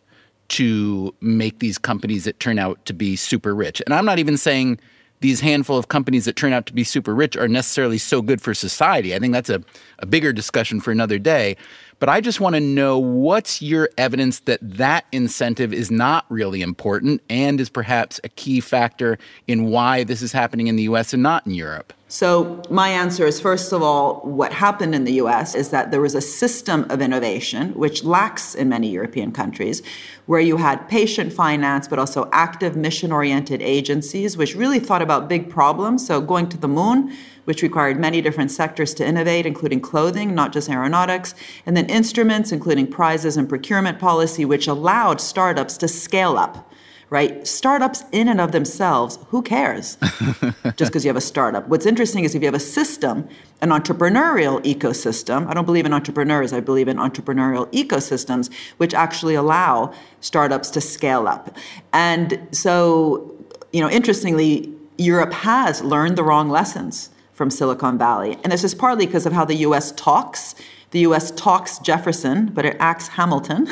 to 0.50 1.14
make 1.22 1.60
these 1.60 1.78
companies 1.78 2.26
that 2.26 2.40
turn 2.40 2.60
out 2.60 2.84
to 2.86 2.94
be 2.94 3.16
super 3.16 3.56
rich. 3.56 3.82
And 3.86 3.94
I'm 3.94 4.06
not 4.06 4.20
even 4.20 4.38
saying 4.38 4.80
these 5.22 5.40
handful 5.40 5.78
of 5.78 5.88
companies 5.88 6.26
that 6.26 6.36
turn 6.36 6.52
out 6.52 6.66
to 6.66 6.74
be 6.74 6.84
super 6.84 7.16
rich 7.16 7.38
are 7.38 7.48
necessarily 7.48 7.98
so 7.98 8.22
good 8.22 8.42
for 8.42 8.54
society. 8.54 9.16
I 9.16 9.20
think 9.20 9.34
that's 9.34 9.50
a, 9.50 9.64
a 10.00 10.06
bigger 10.06 10.34
discussion 10.34 10.82
for 10.82 10.92
another 10.92 11.18
day. 11.18 11.56
But 12.04 12.10
I 12.10 12.20
just 12.20 12.42
want 12.42 12.56
to 12.56 12.60
know 12.60 13.00
what's 13.00 13.62
your 13.62 13.88
evidence 13.98 14.42
that 14.42 14.60
that 14.62 15.06
incentive 15.14 15.72
is 15.72 15.90
not 15.90 16.26
really 16.28 16.62
important 16.62 17.22
and 17.30 17.62
is 17.62 17.70
perhaps 17.70 18.20
a 18.26 18.28
key 18.28 18.60
factor 18.60 19.18
in 19.48 19.68
why 19.68 20.04
this 20.04 20.22
is 20.22 20.34
happening 20.34 20.68
in 20.68 20.76
the 20.76 20.84
US 20.84 21.14
and 21.14 21.24
not 21.24 21.48
in 21.48 21.54
Europe? 21.54 21.94
So, 22.10 22.62
my 22.70 22.90
answer 22.90 23.26
is 23.26 23.40
first 23.40 23.72
of 23.72 23.82
all, 23.82 24.20
what 24.20 24.52
happened 24.52 24.94
in 24.94 25.06
the 25.06 25.14
US 25.14 25.56
is 25.56 25.70
that 25.70 25.92
there 25.92 26.02
was 26.02 26.14
a 26.14 26.20
system 26.20 26.86
of 26.90 27.02
innovation, 27.02 27.74
which 27.74 28.04
lacks 28.04 28.54
in 28.54 28.68
many 28.68 28.90
European 28.90 29.32
countries, 29.32 29.82
where 30.26 30.42
you 30.42 30.58
had 30.58 30.88
patient 30.90 31.32
finance, 31.32 31.88
but 31.88 32.00
also 32.00 32.30
active 32.34 32.76
mission 32.76 33.14
oriented 33.14 33.62
agencies, 33.62 34.36
which 34.36 34.56
really 34.56 34.80
thought 34.80 35.02
about 35.02 35.30
big 35.30 35.50
problems. 35.50 36.06
So, 36.06 36.20
going 36.20 36.50
to 36.50 36.58
the 36.58 36.68
moon 36.68 37.16
which 37.46 37.62
required 37.62 38.00
many 38.00 38.22
different 38.22 38.52
sectors 38.52 38.94
to 38.96 39.06
innovate, 39.06 39.46
including 39.46 39.82
clothing, 39.82 40.34
not 40.34 40.54
just 40.54 40.70
aeronautics, 40.70 41.36
and 41.66 41.76
then 41.76 41.86
instruments, 41.88 42.52
including 42.52 42.88
prizes 42.88 43.38
and 43.38 43.50
procurement 43.50 44.00
policy, 44.00 44.46
which 44.46 44.68
allowed 44.68 45.20
startups 45.20 45.78
to 45.78 45.88
scale 45.88 46.38
up. 46.38 46.70
Right? 47.10 47.46
Startups 47.46 48.06
in 48.12 48.28
and 48.28 48.42
of 48.42 48.54
themselves, 48.54 49.20
who 49.28 49.44
cares? 49.44 49.98
just 50.78 50.92
because 50.92 51.06
you 51.06 51.10
have 51.10 51.16
a 51.16 51.22
startup. 51.22 51.68
What's 51.68 51.86
interesting 51.86 52.24
is 52.24 52.34
if 52.34 52.42
you 52.42 52.48
have 52.48 52.56
a 52.56 52.60
system, 52.60 53.30
an 53.62 53.70
entrepreneurial 53.70 54.64
ecosystem, 54.64 55.48
I 55.48 55.54
don't 55.54 55.66
believe 55.66 55.86
in 55.86 55.94
entrepreneurs, 55.94 56.54
I 56.54 56.60
believe 56.60 56.88
in 56.88 56.98
entrepreneurial 56.98 57.72
ecosystems, 57.72 58.52
which 58.78 58.96
actually 58.96 59.36
allow 59.36 59.94
startups 60.22 60.72
to 60.72 60.82
scale 60.82 61.28
up. 61.28 61.56
And 61.92 62.48
so, 62.50 63.32
you 63.72 63.82
know, 63.82 63.92
interestingly, 63.92 64.74
Europe 64.98 65.34
has 65.34 65.84
learned 65.84 66.18
the 66.18 66.24
wrong 66.24 66.50
lessons 66.50 67.12
from 67.34 67.50
Silicon 67.50 67.98
Valley. 67.98 68.38
And 68.44 68.52
this 68.52 68.64
is 68.64 68.74
partly 68.74 69.06
because 69.06 69.26
of 69.26 69.34
how 69.34 69.46
the 69.46 69.56
US 69.56 69.92
talks. 69.92 70.56
The 70.94 71.00
US 71.00 71.32
talks 71.32 71.80
Jefferson, 71.80 72.52
but 72.54 72.66
it 72.66 72.78
acts 72.80 73.08
Hamilton. 73.08 73.68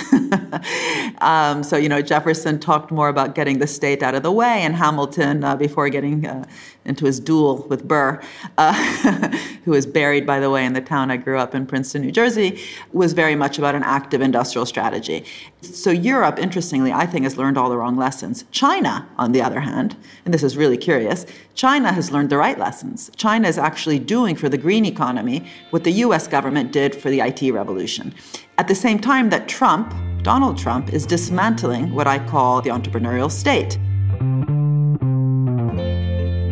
um, 1.22 1.62
so, 1.62 1.78
you 1.78 1.88
know, 1.88 2.02
Jefferson 2.02 2.60
talked 2.60 2.90
more 2.90 3.10
about 3.10 3.36
getting 3.36 3.60
the 3.60 3.68
state 3.68 4.02
out 4.02 4.16
of 4.16 4.24
the 4.24 4.32
way, 4.32 4.64
and 4.64 4.76
Hamilton, 4.76 5.44
uh, 5.44 5.56
before 5.56 5.88
getting 5.90 6.26
uh, 6.26 6.44
into 6.84 7.06
his 7.06 7.20
duel 7.20 7.68
with 7.70 7.88
Burr, 7.88 8.20
uh, 8.58 8.74
who 9.66 9.70
was 9.70 9.86
buried, 9.86 10.26
by 10.26 10.40
the 10.40 10.50
way, 10.50 10.66
in 10.66 10.74
the 10.74 10.82
town 10.82 11.12
I 11.12 11.18
grew 11.18 11.38
up 11.38 11.54
in, 11.54 11.68
Princeton, 11.68 12.02
New 12.02 12.12
Jersey, 12.12 12.60
was 12.92 13.14
very 13.14 13.36
much 13.36 13.60
about 13.60 13.76
an 13.76 13.84
active 13.84 14.22
industrial 14.22 14.66
strategy. 14.66 15.24
So, 15.62 15.92
Europe, 15.92 16.40
interestingly, 16.40 16.92
I 16.92 17.06
think, 17.06 17.26
has 17.26 17.38
learned 17.38 17.56
all 17.56 17.70
the 17.70 17.78
wrong 17.78 17.98
lessons. 17.98 18.46
China, 18.50 19.08
on 19.20 19.32
the 19.32 19.44
other 19.44 19.60
hand, 19.60 19.96
and 20.26 20.34
this 20.34 20.42
is 20.42 20.58
really 20.58 20.78
curious, 20.78 21.28
China 21.54 21.94
has 21.94 22.12
learned 22.12 22.32
the 22.32 22.38
right 22.38 22.58
lessons. 22.58 23.12
China 23.16 23.48
is 23.48 23.60
actually 23.60 24.00
doing 24.00 24.36
for 24.36 24.50
the 24.50 24.58
green 24.58 24.86
economy 24.86 25.46
what 25.70 25.84
the 25.84 25.92
US 25.92 26.28
government 26.28 26.72
did 26.72 26.96
for 26.96 27.11
the 27.12 27.20
IT 27.20 27.52
revolution. 27.52 28.14
At 28.58 28.68
the 28.68 28.76
same 28.76 29.00
time 29.00 29.30
that 29.30 29.48
Trump, 29.48 29.94
Donald 30.24 30.58
Trump, 30.58 30.94
is 30.94 31.06
dismantling 31.06 31.94
what 31.94 32.08
I 32.08 32.20
call 32.28 32.62
the 32.62 32.70
entrepreneurial 32.70 33.32
state. 33.32 33.78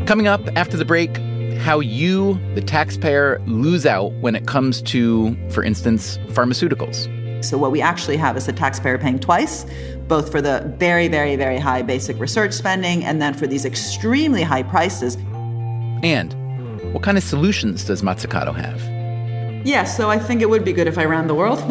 Coming 0.05 0.27
up 0.27 0.41
after 0.55 0.75
the 0.75 0.85
break, 0.85 1.17
how 1.59 1.79
you, 1.79 2.39
the 2.55 2.61
taxpayer, 2.61 3.39
lose 3.45 3.85
out 3.85 4.11
when 4.21 4.35
it 4.35 4.47
comes 4.47 4.81
to, 4.83 5.37
for 5.49 5.63
instance, 5.63 6.17
pharmaceuticals. 6.29 7.15
So, 7.43 7.57
what 7.57 7.71
we 7.71 7.81
actually 7.81 8.17
have 8.17 8.35
is 8.35 8.45
the 8.47 8.53
taxpayer 8.53 8.97
paying 8.97 9.19
twice, 9.19 9.65
both 10.07 10.31
for 10.31 10.41
the 10.41 10.73
very, 10.77 11.07
very, 11.07 11.35
very 11.35 11.57
high 11.57 11.81
basic 11.81 12.19
research 12.19 12.53
spending 12.53 13.05
and 13.05 13.21
then 13.21 13.33
for 13.33 13.47
these 13.47 13.65
extremely 13.65 14.41
high 14.41 14.63
prices. 14.63 15.15
And 16.03 16.33
what 16.93 17.03
kind 17.03 17.17
of 17.17 17.23
solutions 17.23 17.85
does 17.85 18.01
Mazzucato 18.01 18.55
have? 18.55 18.98
Yeah, 19.63 19.83
so 19.83 20.09
I 20.09 20.17
think 20.19 20.41
it 20.41 20.49
would 20.49 20.63
be 20.63 20.73
good 20.73 20.87
if 20.87 20.97
I 20.97 21.05
ran 21.05 21.27
the 21.27 21.35
world. 21.35 21.59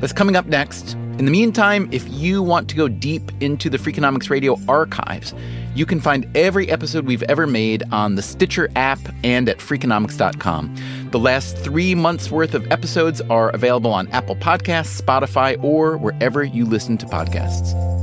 That's 0.00 0.12
coming 0.12 0.36
up 0.36 0.46
next. 0.46 0.94
In 1.18 1.24
the 1.24 1.32
meantime, 1.32 1.88
if 1.90 2.08
you 2.08 2.44
want 2.44 2.70
to 2.70 2.76
go 2.76 2.86
deep 2.86 3.32
into 3.40 3.68
the 3.68 3.76
Freakonomics 3.76 4.30
Radio 4.30 4.56
archives, 4.68 5.34
you 5.74 5.84
can 5.84 6.00
find 6.00 6.28
every 6.36 6.70
episode 6.70 7.06
we've 7.06 7.24
ever 7.24 7.44
made 7.44 7.82
on 7.90 8.14
the 8.14 8.22
Stitcher 8.22 8.68
app 8.76 9.00
and 9.24 9.48
at 9.48 9.58
Freakonomics.com. 9.58 11.08
The 11.10 11.18
last 11.18 11.56
three 11.58 11.96
months' 11.96 12.30
worth 12.30 12.54
of 12.54 12.70
episodes 12.70 13.20
are 13.22 13.50
available 13.50 13.92
on 13.92 14.06
Apple 14.08 14.36
Podcasts, 14.36 15.02
Spotify, 15.02 15.60
or 15.62 15.96
wherever 15.96 16.44
you 16.44 16.64
listen 16.64 16.96
to 16.98 17.06
podcasts. 17.06 17.97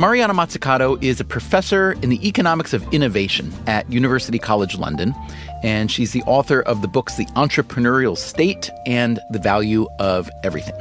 Mariana 0.00 0.32
Mazzucato 0.32 0.96
is 1.04 1.20
a 1.20 1.26
professor 1.26 1.92
in 2.00 2.08
the 2.08 2.26
economics 2.26 2.72
of 2.72 2.82
innovation 2.90 3.52
at 3.66 3.92
University 3.92 4.38
College 4.38 4.78
London, 4.78 5.14
and 5.62 5.90
she's 5.90 6.12
the 6.12 6.22
author 6.22 6.62
of 6.62 6.80
the 6.80 6.88
books 6.88 7.16
The 7.16 7.26
Entrepreneurial 7.36 8.16
State 8.16 8.70
and 8.86 9.20
The 9.28 9.38
Value 9.38 9.86
of 9.98 10.30
Everything. 10.42 10.74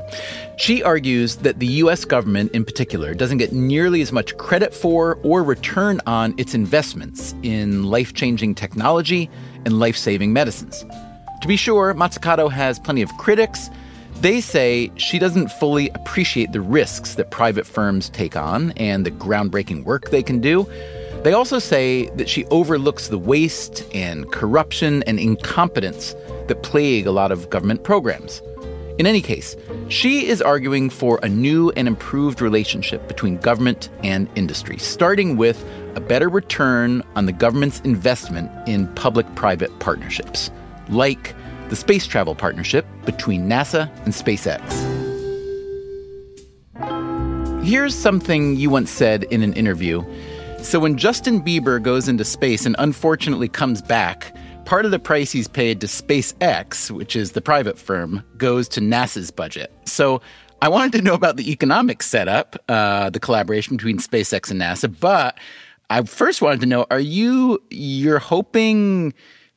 She 0.56 0.82
argues 0.82 1.36
that 1.36 1.60
the 1.60 1.68
US 1.68 2.06
government, 2.06 2.54
in 2.54 2.64
particular, 2.64 3.14
doesn't 3.14 3.40
get 3.40 3.52
nearly 3.52 4.00
as 4.00 4.14
much 4.14 4.38
credit 4.38 4.74
for 4.74 5.20
or 5.22 5.44
return 5.44 6.00
on 6.06 6.34
its 6.38 6.54
investments 6.54 7.36
in 7.44 7.84
life 7.84 8.14
changing 8.14 8.56
technology 8.56 9.30
and 9.66 9.82
life 9.82 9.98
saving 9.98 10.32
medicines. 10.32 10.86
To 11.42 11.48
be 11.50 11.58
sure, 11.58 11.94
Mazzucato 11.94 12.50
has 12.50 12.80
plenty 12.80 13.02
of 13.02 13.12
critics 13.18 13.70
they 14.22 14.42
say 14.42 14.92
she 14.98 15.18
doesn't 15.18 15.50
fully 15.50 15.90
appreciate 15.92 16.52
the 16.52 16.62
risks 16.62 17.16
that 17.16 17.32
private 17.32 17.66
firms 17.66 18.10
take 18.10 18.36
on 18.36 18.72
and 18.72 19.06
the 19.06 19.12
groundbreaking 19.12 19.84
work 19.86 20.10
they 20.10 20.24
can 20.24 20.40
do. 20.40 20.68
They 21.24 21.34
also 21.34 21.60
say 21.60 22.10
that 22.16 22.30
she 22.30 22.46
overlooks 22.46 23.08
the 23.08 23.18
waste 23.18 23.84
and 23.94 24.30
corruption 24.32 25.04
and 25.04 25.20
incompetence 25.20 26.16
that 26.48 26.64
plague 26.64 27.08
a 27.08 27.12
lot 27.12 27.32
of 27.32 27.50
government 27.50 27.84
programs. 27.84 28.42
In 28.98 29.08
any 29.08 29.22
case, 29.22 29.56
she 29.88 30.28
is 30.28 30.42
arguing 30.42 30.90
for 30.90 31.20
a 31.24 31.30
new 31.30 31.72
and 31.78 31.88
improved 31.88 32.42
relationship 32.42 33.08
between 33.08 33.38
government 33.38 33.90
and 34.04 34.28
industry, 34.36 34.78
starting 34.78 35.38
with 35.38 35.64
a 35.96 36.02
better 36.02 36.28
return 36.28 37.02
on 37.16 37.26
the 37.26 37.32
government's 37.32 37.80
investment 37.82 38.52
in 38.68 38.88
public 38.96 39.34
private 39.36 39.78
partnerships, 39.80 40.52
like 40.90 41.34
the 41.70 41.76
space 41.76 42.06
travel 42.06 42.36
partnership 42.36 42.86
between 43.06 43.48
NASA 43.48 43.90
and 44.06 44.14
SpaceX. 44.14 44.60
Here's 47.64 47.94
something 47.94 48.56
you 48.56 48.70
once 48.70 48.90
said 48.90 49.24
in 49.26 49.44
an 49.44 49.54
interview. 49.54 50.04
So, 50.62 50.80
when 50.80 50.98
Justin 50.98 51.42
Bieber 51.42 51.82
goes 51.82 52.10
into 52.10 52.26
space 52.26 52.66
and 52.66 52.76
unfortunately 52.80 53.48
comes 53.48 53.82
back, 53.82 54.36
part 54.66 54.86
of 54.86 54.92
the 54.92 55.00
price 55.00 55.32
he's 55.32 55.48
paid 55.48 55.80
to 55.82 55.88
SpaceX, 55.88 56.92
which 56.92 57.16
is 57.16 57.32
the 57.32 57.42
private 57.42 57.78
firm, 57.78 58.24
goes 58.38 58.68
to 58.70 58.82
NASA's 58.82 59.32
budget. 59.32 59.72
So, 59.86 60.22
I 60.62 60.68
wanted 60.68 60.92
to 60.94 61.02
know 61.02 61.14
about 61.14 61.38
the 61.38 61.52
economic 61.52 62.04
setup, 62.04 62.58
uh, 62.68 63.10
the 63.10 63.20
collaboration 63.20 63.78
between 63.78 64.00
SpaceX 64.00 64.52
and 64.52 64.60
NASA, 64.60 64.94
but 65.00 65.38
I 65.90 66.02
first 66.04 66.42
wanted 66.42 66.60
to 66.62 66.66
know: 66.66 66.86
Are 66.92 67.00
you 67.00 67.62
you're 67.70 68.20
hoping 68.20 69.14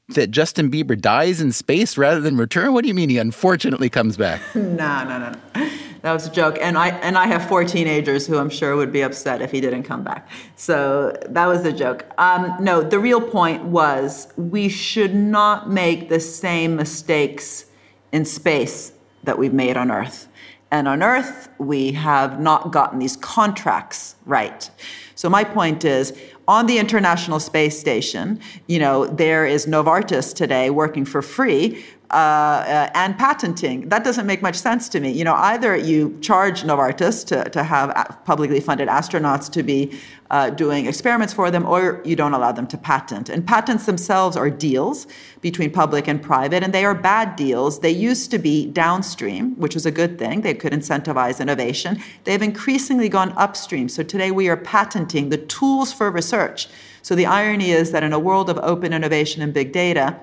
that 0.08 0.30
Justin 0.30 0.70
Bieber 0.70 1.00
dies 1.00 1.40
in 1.40 1.52
space 1.52 1.96
rather 1.96 2.20
than 2.20 2.36
return? 2.36 2.72
What 2.72 2.82
do 2.82 2.88
you 2.88 2.94
mean 2.94 3.08
he 3.08 3.18
unfortunately 3.18 3.88
comes 3.88 4.16
back? 4.16 4.40
no, 4.54 5.04
no, 5.04 5.18
no. 5.18 5.70
That 6.02 6.12
was 6.12 6.26
a 6.26 6.30
joke. 6.30 6.58
And 6.60 6.76
I 6.76 6.88
and 6.88 7.16
I 7.16 7.26
have 7.26 7.48
four 7.48 7.64
teenagers 7.64 8.26
who 8.26 8.36
I'm 8.36 8.50
sure 8.50 8.74
would 8.74 8.92
be 8.92 9.02
upset 9.02 9.40
if 9.40 9.52
he 9.52 9.60
didn't 9.60 9.84
come 9.84 10.02
back. 10.02 10.28
So 10.56 11.16
that 11.28 11.46
was 11.46 11.64
a 11.64 11.72
joke. 11.72 12.04
Um, 12.18 12.56
no, 12.60 12.82
the 12.82 12.98
real 12.98 13.20
point 13.20 13.64
was 13.64 14.32
we 14.36 14.68
should 14.68 15.14
not 15.14 15.70
make 15.70 16.08
the 16.08 16.18
same 16.18 16.74
mistakes 16.74 17.66
in 18.10 18.24
space 18.24 18.92
that 19.22 19.38
we've 19.38 19.54
made 19.54 19.76
on 19.76 19.90
Earth. 19.90 20.28
And 20.72 20.88
on 20.88 21.02
Earth, 21.02 21.50
we 21.58 21.92
have 21.92 22.40
not 22.40 22.72
gotten 22.72 22.98
these 22.98 23.16
contracts 23.18 24.16
right. 24.24 24.68
So 25.14 25.28
my 25.28 25.44
point 25.44 25.84
is, 25.84 26.18
on 26.48 26.66
the 26.66 26.78
International 26.78 27.38
Space 27.38 27.78
Station, 27.78 28.40
you 28.66 28.78
know, 28.78 29.07
there 29.07 29.46
is 29.46 29.66
Novartis 29.66 30.35
today 30.35 30.70
working 30.70 31.05
for 31.05 31.22
free 31.22 31.85
uh, 32.12 32.16
uh, 32.16 32.90
and 32.94 33.16
patenting. 33.16 33.88
That 33.88 34.05
doesn't 34.05 34.27
make 34.27 34.42
much 34.42 34.57
sense 34.57 34.88
to 34.90 35.01
me. 35.01 35.11
You 35.11 35.25
know, 35.25 35.35
either 35.35 35.75
you 35.75 36.18
charge 36.20 36.62
Novartis 36.62 37.27
to, 37.29 37.48
to 37.48 37.62
have 37.62 38.20
publicly 38.27 38.61
funded 38.61 38.88
astronauts 38.88 39.51
to 39.53 39.62
be 39.62 39.98
uh, 40.31 40.51
doing 40.51 40.85
experiments 40.87 41.33
for 41.33 41.51
them, 41.51 41.64
or 41.64 42.03
you 42.05 42.14
don't 42.14 42.35
allow 42.35 42.53
them 42.53 42.66
to 42.66 42.77
patent. 42.77 43.31
And 43.31 43.46
patents 43.46 43.87
themselves 43.87 44.37
are 44.37 44.51
deals 44.51 45.07
between 45.40 45.70
public 45.70 46.07
and 46.07 46.22
private, 46.22 46.62
and 46.62 46.75
they 46.75 46.85
are 46.85 46.94
bad 46.94 47.35
deals. 47.35 47.81
They 47.81 47.90
used 47.90 48.31
to 48.33 48.38
be 48.38 48.66
downstream, 48.66 49.55
which 49.57 49.75
was 49.75 49.87
a 49.87 49.90
good 49.90 50.18
thing. 50.18 50.42
They 50.42 50.55
could 50.55 50.72
incentivize 50.72 51.40
innovation. 51.40 52.03
They've 52.25 52.42
increasingly 52.42 53.09
gone 53.09 53.33
upstream. 53.38 53.88
So 53.88 54.03
today 54.03 54.31
we 54.31 54.48
are 54.48 54.57
patenting 54.57 55.31
the 55.31 55.38
tools 55.38 55.92
for 55.94 56.11
research. 56.11 56.68
So 57.01 57.14
the 57.14 57.27
irony 57.27 57.70
is 57.70 57.90
that 57.92 58.03
in 58.03 58.12
a 58.12 58.18
world 58.18 58.51
of 58.51 58.59
open 58.59 58.92
innovation 58.92 59.42
and 59.42 59.53
big 59.53 59.72
data, 59.72 60.18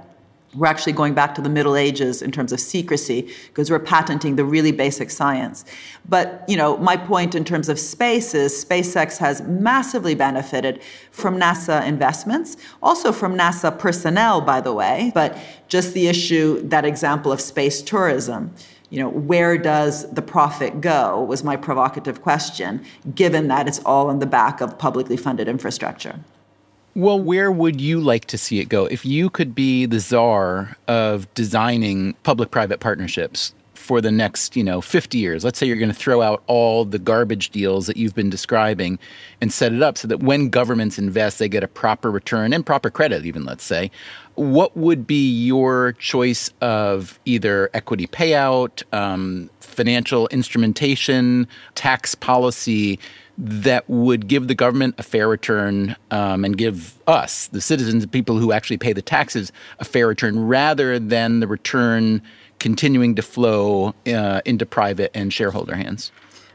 we're 0.55 0.67
actually 0.67 0.93
going 0.93 1.13
back 1.13 1.35
to 1.35 1.41
the 1.41 1.49
Middle 1.49 1.75
Ages 1.75 2.21
in 2.21 2.31
terms 2.31 2.51
of 2.51 2.59
secrecy 2.59 3.31
because 3.47 3.69
we're 3.69 3.79
patenting 3.79 4.35
the 4.35 4.43
really 4.43 4.71
basic 4.71 5.11
science. 5.11 5.63
But, 6.07 6.43
you 6.47 6.57
know, 6.57 6.77
my 6.77 6.97
point 6.97 7.35
in 7.35 7.45
terms 7.45 7.69
of 7.69 7.79
space 7.79 8.33
is 8.33 8.65
SpaceX 8.65 9.17
has 9.19 9.41
massively 9.41 10.15
benefited 10.15 10.81
from 11.11 11.39
NASA 11.39 11.85
investments, 11.85 12.57
also 12.81 13.11
from 13.11 13.37
NASA 13.37 13.77
personnel, 13.77 14.41
by 14.41 14.59
the 14.59 14.73
way, 14.73 15.11
but 15.13 15.37
just 15.67 15.93
the 15.93 16.07
issue, 16.07 16.67
that 16.67 16.83
example 16.83 17.31
of 17.31 17.39
space 17.39 17.81
tourism 17.81 18.53
you 18.89 18.99
know, 18.99 19.09
where 19.09 19.55
does 19.57 20.11
the 20.11 20.21
profit 20.21 20.81
go 20.81 21.21
was 21.23 21.43
my 21.43 21.55
provocative 21.55 22.21
question, 22.21 22.83
given 23.13 23.47
that 23.47 23.67
it's 23.67 23.79
all 23.85 24.09
on 24.09 24.17
the 24.17 24.25
back 24.25 24.61
of 24.61 24.79
publicly 24.79 25.15
funded 25.15 25.47
infrastructure. 25.47 26.19
Well, 26.95 27.19
where 27.19 27.51
would 27.51 27.79
you 27.79 27.99
like 27.99 28.25
to 28.25 28.37
see 28.37 28.59
it 28.59 28.65
go? 28.65 28.85
If 28.85 29.05
you 29.05 29.29
could 29.29 29.53
be 29.53 29.85
the 29.85 29.99
czar 29.99 30.75
of 30.87 31.31
designing 31.33 32.13
public 32.23 32.51
private 32.51 32.79
partnerships 32.79 33.53
for 33.75 34.01
the 34.01 34.11
next, 34.11 34.55
you 34.55 34.63
know, 34.63 34.81
50 34.81 35.17
years, 35.17 35.43
let's 35.43 35.57
say 35.57 35.65
you're 35.65 35.77
going 35.77 35.89
to 35.89 35.95
throw 35.95 36.21
out 36.21 36.43
all 36.47 36.85
the 36.85 36.99
garbage 36.99 37.51
deals 37.51 37.87
that 37.87 37.95
you've 37.95 38.15
been 38.15 38.29
describing 38.29 38.99
and 39.39 39.53
set 39.53 39.71
it 39.71 39.81
up 39.81 39.97
so 39.97 40.07
that 40.07 40.19
when 40.19 40.49
governments 40.49 40.97
invest, 40.99 41.39
they 41.39 41.47
get 41.47 41.63
a 41.63 41.67
proper 41.67 42.11
return 42.11 42.53
and 42.53 42.65
proper 42.65 42.89
credit, 42.89 43.25
even, 43.25 43.45
let's 43.45 43.63
say. 43.63 43.89
What 44.35 44.75
would 44.75 45.05
be 45.05 45.29
your 45.29 45.93
choice 45.93 46.51
of 46.61 47.19
either 47.25 47.69
equity 47.73 48.07
payout, 48.07 48.83
um, 48.93 49.49
financial 49.59 50.27
instrumentation, 50.27 51.47
tax 51.75 52.15
policy? 52.15 52.99
That 53.41 53.89
would 53.89 54.27
give 54.27 54.49
the 54.49 54.55
government 54.55 54.95
a 54.97 55.03
fair 55.03 55.29
return 55.29 55.95
um, 56.11 56.43
and 56.43 56.57
give 56.57 56.99
us, 57.07 57.47
the 57.47 57.61
citizens, 57.61 58.03
the 58.03 58.09
people 58.09 58.37
who 58.37 58.51
actually 58.51 58.77
pay 58.77 58.91
the 58.91 59.01
taxes, 59.01 59.53
a 59.79 59.85
fair 59.85 60.07
return 60.07 60.47
rather 60.47 60.99
than 60.99 61.39
the 61.39 61.47
return 61.47 62.21
continuing 62.59 63.15
to 63.15 63.21
flow 63.21 63.95
uh, 64.05 64.41
into 64.43 64.65
private 64.65 65.09
and 65.13 65.31
shareholder 65.31 65.75
hands. 65.75 66.11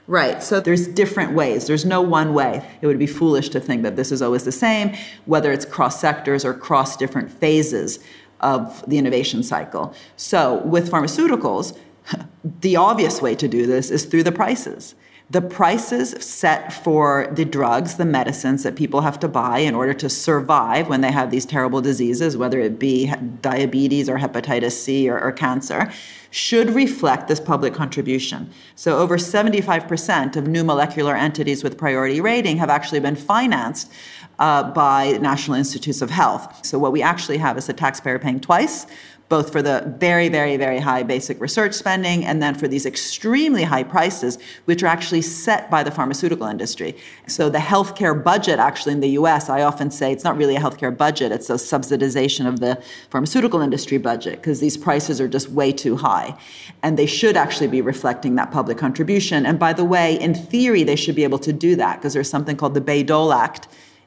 Right. 0.07 0.43
So 0.43 0.61
there's 0.61 0.87
different 0.87 1.33
ways. 1.33 1.67
There's 1.67 1.87
no 1.87 2.03
one 2.03 2.35
way. 2.35 2.63
It 2.83 2.87
would 2.87 2.99
be 2.99 3.07
foolish 3.07 3.49
to 3.51 3.61
think 3.61 3.83
that 3.85 3.97
this 3.97 4.13
is 4.13 4.21
always 4.21 4.45
the 4.45 4.53
same, 4.53 4.95
whether 5.25 5.51
it's 5.51 5.65
cross 5.65 5.99
sectors 5.99 6.45
or 6.45 6.53
cross 6.53 6.99
different 6.99 7.31
phases 7.31 7.99
of 8.41 8.85
the 8.87 8.99
innovation 8.99 9.43
cycle. 9.43 9.95
So 10.17 10.57
with 10.57 10.91
pharmaceuticals, 10.91 11.79
the 12.61 12.77
obvious 12.77 13.23
way 13.23 13.35
to 13.37 13.49
do 13.49 13.65
this 13.65 13.91
is 13.91 14.05
through 14.05 14.25
the 14.25 14.33
prices 14.33 14.95
the 15.35 15.43
prices 15.43 16.11
set 16.25 16.73
for 16.73 17.27
the 17.33 17.45
drugs, 17.45 17.97
the 17.97 18.05
medicines 18.05 18.63
that 18.63 18.77
people 18.77 19.01
have 19.01 19.19
to 19.19 19.27
buy 19.27 19.59
in 19.59 19.75
order 19.75 19.93
to 19.93 20.09
survive 20.09 20.89
when 20.89 21.01
they 21.01 21.11
have 21.11 21.33
these 21.33 21.45
terrible 21.45 21.81
diseases, 21.81 22.37
whether 22.37 22.61
it 22.61 22.79
be 22.79 23.13
diabetes 23.43 24.09
or 24.09 24.17
hepatitis 24.17 24.71
C 24.71 25.11
or, 25.11 25.21
or 25.21 25.33
cancer, 25.33 25.91
should 26.31 26.71
reflect 26.71 27.27
this 27.27 27.41
public 27.41 27.75
contribution. 27.75 28.49
So, 28.77 28.97
over 28.97 29.17
75% 29.17 30.37
of 30.37 30.47
new 30.47 30.63
molecular 30.63 31.17
entities 31.17 31.65
with 31.65 31.77
priority 31.77 32.21
rating 32.21 32.59
have 32.59 32.71
actually 32.71 33.01
been 33.01 33.17
financed 33.17 33.91
uh, 34.39 34.71
by 34.71 35.19
National 35.21 35.57
Institutes 35.57 36.01
of 36.01 36.11
Health. 36.11 36.65
So, 36.65 36.79
what 36.79 36.93
we 36.93 37.03
actually 37.03 37.39
have 37.39 37.59
is 37.59 37.67
the 37.67 37.73
taxpayer 37.73 38.21
paying 38.21 38.39
twice 38.39 38.87
both 39.35 39.51
for 39.51 39.63
the 39.63 39.83
very, 39.99 40.29
very, 40.29 40.57
very 40.57 40.79
high 40.79 41.03
basic 41.03 41.41
research 41.41 41.75
spending 41.75 42.25
and 42.25 42.41
then 42.41 42.55
for 42.55 42.69
these 42.69 42.87
extremely 42.87 43.65
high 43.65 43.83
prices, 43.83 44.39
which 44.67 44.81
are 44.85 44.87
actually 44.87 45.21
set 45.23 45.69
by 45.69 45.83
the 45.83 45.91
pharmaceutical 45.91 46.47
industry. 46.47 46.95
So 47.27 47.51
the 47.51 47.59
healthcare 47.59 48.15
budget, 48.23 48.61
actually 48.61 48.93
in 48.93 49.01
the 49.01 49.09
US, 49.21 49.49
I 49.49 49.63
often 49.63 49.91
say 49.91 50.13
it's 50.13 50.23
not 50.23 50.37
really 50.37 50.55
a 50.55 50.61
healthcare 50.61 50.97
budget, 50.97 51.33
it's 51.33 51.51
a 51.51 51.55
subsidization 51.55 52.47
of 52.47 52.61
the 52.61 52.81
pharmaceutical 53.11 53.61
industry 53.61 53.99
budget 53.99 54.37
because 54.37 54.61
these 54.61 54.77
prices 54.77 55.21
are 55.21 55.27
just 55.27 55.51
way 55.51 55.73
too 55.73 55.97
high. 55.97 56.39
And 56.85 56.97
they 56.97 57.07
should 57.07 57.37
actually 57.37 57.67
be 57.67 57.81
reflecting 57.81 58.37
that 58.37 58.53
public 58.53 58.79
contribution. 58.79 59.47
And 59.47 59.59
by 59.59 59.73
the 59.73 59.85
way, 59.85 60.15
in 60.21 60.37
theory, 60.37 60.85
they 60.85 60.95
should 60.95 61.17
be 61.17 61.25
able 61.25 61.41
to 61.41 61.53
do 61.53 61.75
that 61.75 61.97
because 61.97 62.13
there's 62.13 62.31
something 62.31 62.57
called 62.57 62.75
the 62.75 62.81
Bayh-Dole 62.81 63.33
Act 63.33 63.67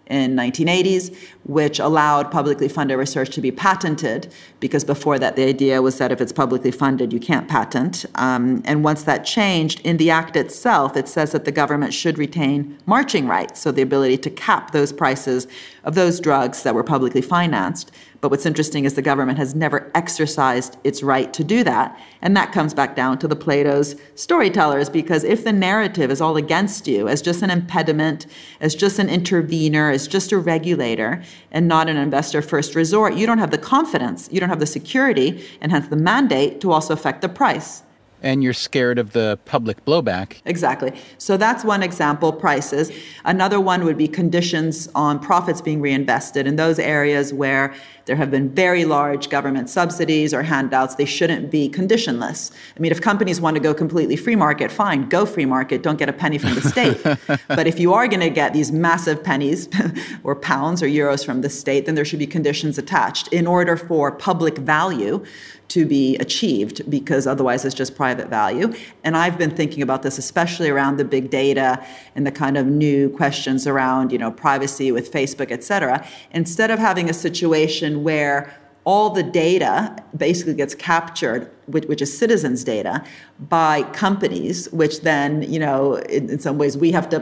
in 0.10 0.36
1980s, 0.36 1.16
which 1.46 1.80
allowed 1.80 2.32
publicly 2.32 2.68
funded 2.68 2.98
research 2.98 3.30
to 3.32 3.42
be 3.42 3.52
patented, 3.52 4.32
because 4.60 4.84
before 4.84 5.20
that 5.20 5.36
the 5.36 5.46
idea 5.46 5.82
was 5.82 5.98
that 5.98 6.12
if 6.12 6.22
it's 6.22 6.34
publicly 6.34 6.72
funded, 6.72 7.14
you 7.14 7.20
can't 7.20 7.48
patent. 7.48 8.06
Um, 8.16 8.62
and 8.66 8.84
once 8.84 9.04
that 9.04 9.26
changed, 9.26 9.82
in 9.82 9.98
the 9.98 10.10
act 10.10 10.36
itself, 10.36 10.98
it 10.98 11.08
says 11.08 11.32
that 11.32 11.46
the 11.46 11.52
government 11.52 11.94
should 11.94 12.18
retain 12.18 12.78
marching 12.86 13.28
rights, 13.28 13.60
so 13.60 13.72
the 13.72 13.82
ability 13.82 14.18
to 14.20 14.30
cap 14.30 14.72
those 14.72 14.92
prices 14.92 15.48
of 15.84 15.96
those 15.96 16.20
drugs 16.20 16.64
that 16.64 16.76
were 16.76 16.84
publicly 16.84 17.22
financed. 17.22 17.92
But 18.20 18.32
what's 18.32 18.46
interesting 18.46 18.86
is 18.86 18.96
the 18.96 19.02
government 19.02 19.38
has 19.38 19.54
never 19.54 19.92
exercised 19.94 20.78
its 20.84 21.04
right 21.04 21.32
to 21.34 21.44
do 21.44 21.64
that. 21.64 22.00
And 22.22 22.36
that 22.36 22.52
comes 22.52 22.74
back 22.74 22.96
down 22.96 23.20
to 23.20 23.28
the 23.28 23.36
Plato's 23.36 23.96
storytellers, 24.16 24.90
because 24.90 25.24
if 25.24 25.44
the 25.44 25.54
narrative 25.54 26.10
is 26.10 26.20
all 26.20 26.36
against 26.36 26.88
you 26.88 27.08
as 27.08 27.22
just 27.22 27.42
an 27.42 27.50
impediment, 27.50 28.26
as 28.60 28.76
just 28.76 28.98
an 29.00 29.10
intervener, 29.10 29.92
as 29.92 30.08
just 30.08 30.32
a 30.32 30.38
regulator, 30.38 31.24
and 31.52 31.68
not 31.68 31.90
an 31.90 31.98
investor 31.98 32.42
first 32.42 32.76
resort, 32.76 33.14
you 33.14 33.28
don't 33.28 33.38
have 33.38 33.52
the 33.52 33.58
confidence, 33.58 34.28
you 34.32 34.40
don't 34.40 34.50
have 34.50 34.60
the 34.60 34.66
security, 34.66 35.46
and 35.62 35.72
hence 35.72 35.88
the 35.88 35.96
mandate 35.96 36.60
to 36.62 36.72
also 36.72 36.94
affect 36.94 37.22
the 37.22 37.30
price 37.30 37.84
and 38.22 38.44
you're 38.44 38.54
scared 38.54 38.98
of 39.00 39.14
the 39.14 39.40
public 39.46 39.84
blowback. 39.86 40.42
Exactly. 40.46 40.92
So 41.18 41.38
that's 41.38 41.64
one 41.64 41.84
example, 41.84 42.34
prices. 42.34 42.92
Another 43.26 43.60
one 43.60 43.84
would 43.86 43.98
be 43.98 44.08
conditions 44.08 44.90
on 44.96 45.20
profits 45.20 45.62
being 45.62 45.82
reinvested 45.82 46.48
in 46.48 46.56
those 46.56 46.80
areas 46.80 47.34
where 47.34 47.74
there 48.06 48.16
have 48.16 48.32
been 48.32 48.50
very 48.50 48.86
large 48.86 49.30
government 49.30 49.70
subsidies 49.70 50.34
or 50.34 50.42
handouts. 50.42 50.96
They 50.96 51.06
shouldn't 51.06 51.52
be 51.52 51.68
conditionless. 51.68 52.52
I 52.76 52.80
mean, 52.80 52.92
if 52.92 53.02
companies 53.02 53.42
want 53.42 53.56
to 53.58 53.60
go 53.60 53.74
completely 53.74 54.16
free 54.16 54.38
market, 54.38 54.72
fine, 54.72 55.10
go 55.10 55.26
free 55.26 55.46
market, 55.46 55.84
don't 55.84 56.00
get 56.00 56.08
a 56.08 56.14
penny 56.14 56.38
from 56.38 56.56
the 56.56 56.62
state. 56.62 56.98
but 57.48 57.68
if 57.68 57.80
you 57.80 57.94
are 57.94 58.08
going 58.08 58.22
to 58.22 58.30
get 58.30 58.54
these 58.54 58.72
massive 58.72 59.22
pennies 59.24 59.68
or 60.24 60.36
pounds 60.36 60.82
or 60.82 60.88
euros 60.88 61.26
from 61.26 61.42
the 61.42 61.50
state, 61.50 61.86
then 61.86 61.96
there 61.96 62.06
should 62.06 62.20
be 62.20 62.28
conditions 62.28 62.78
attached 62.78 63.28
in 63.34 63.46
order 63.46 63.76
for 63.76 64.10
public 64.12 64.58
value 64.58 65.24
to 65.70 65.86
be 65.86 66.16
achieved 66.18 66.90
because 66.90 67.28
otherwise 67.28 67.66
it's 67.66 67.76
just 67.76 67.96
private 67.96 68.30
value. 68.30 68.74
And 69.04 69.18
I've 69.18 69.38
been 69.38 69.52
thinking 69.52 69.84
about 69.84 70.04
this 70.04 70.18
especially 70.18 70.70
around 70.70 70.98
the 70.98 71.06
big 71.06 71.30
data 71.30 71.86
and 72.16 72.26
the 72.26 72.32
kind 72.32 72.58
of 72.58 72.66
new 72.66 73.10
questions 73.10 73.68
around, 73.68 74.12
you 74.12 74.18
know, 74.18 74.32
privacy 74.32 74.92
with 74.92 75.12
Facebook, 75.12 75.52
et 75.52 75.64
cetera. 75.64 76.08
Instead 76.32 76.72
of 76.72 76.80
having 76.80 77.10
a 77.10 77.14
situation 77.14 78.04
where 78.04 78.54
all 78.88 79.10
the 79.10 79.24
data 79.24 79.94
basically 80.16 80.54
gets 80.54 80.74
captured, 80.74 81.52
which, 81.66 81.84
which, 81.88 82.02
is 82.02 82.18
citizens' 82.18 82.64
data, 82.64 83.04
by 83.38 83.84
companies, 83.92 84.72
which 84.72 85.02
then, 85.02 85.42
you 85.52 85.60
know, 85.60 85.96
in, 85.96 86.30
in 86.30 86.40
some 86.40 86.58
ways 86.58 86.78
we 86.78 86.92
have 86.92 87.10
to 87.10 87.20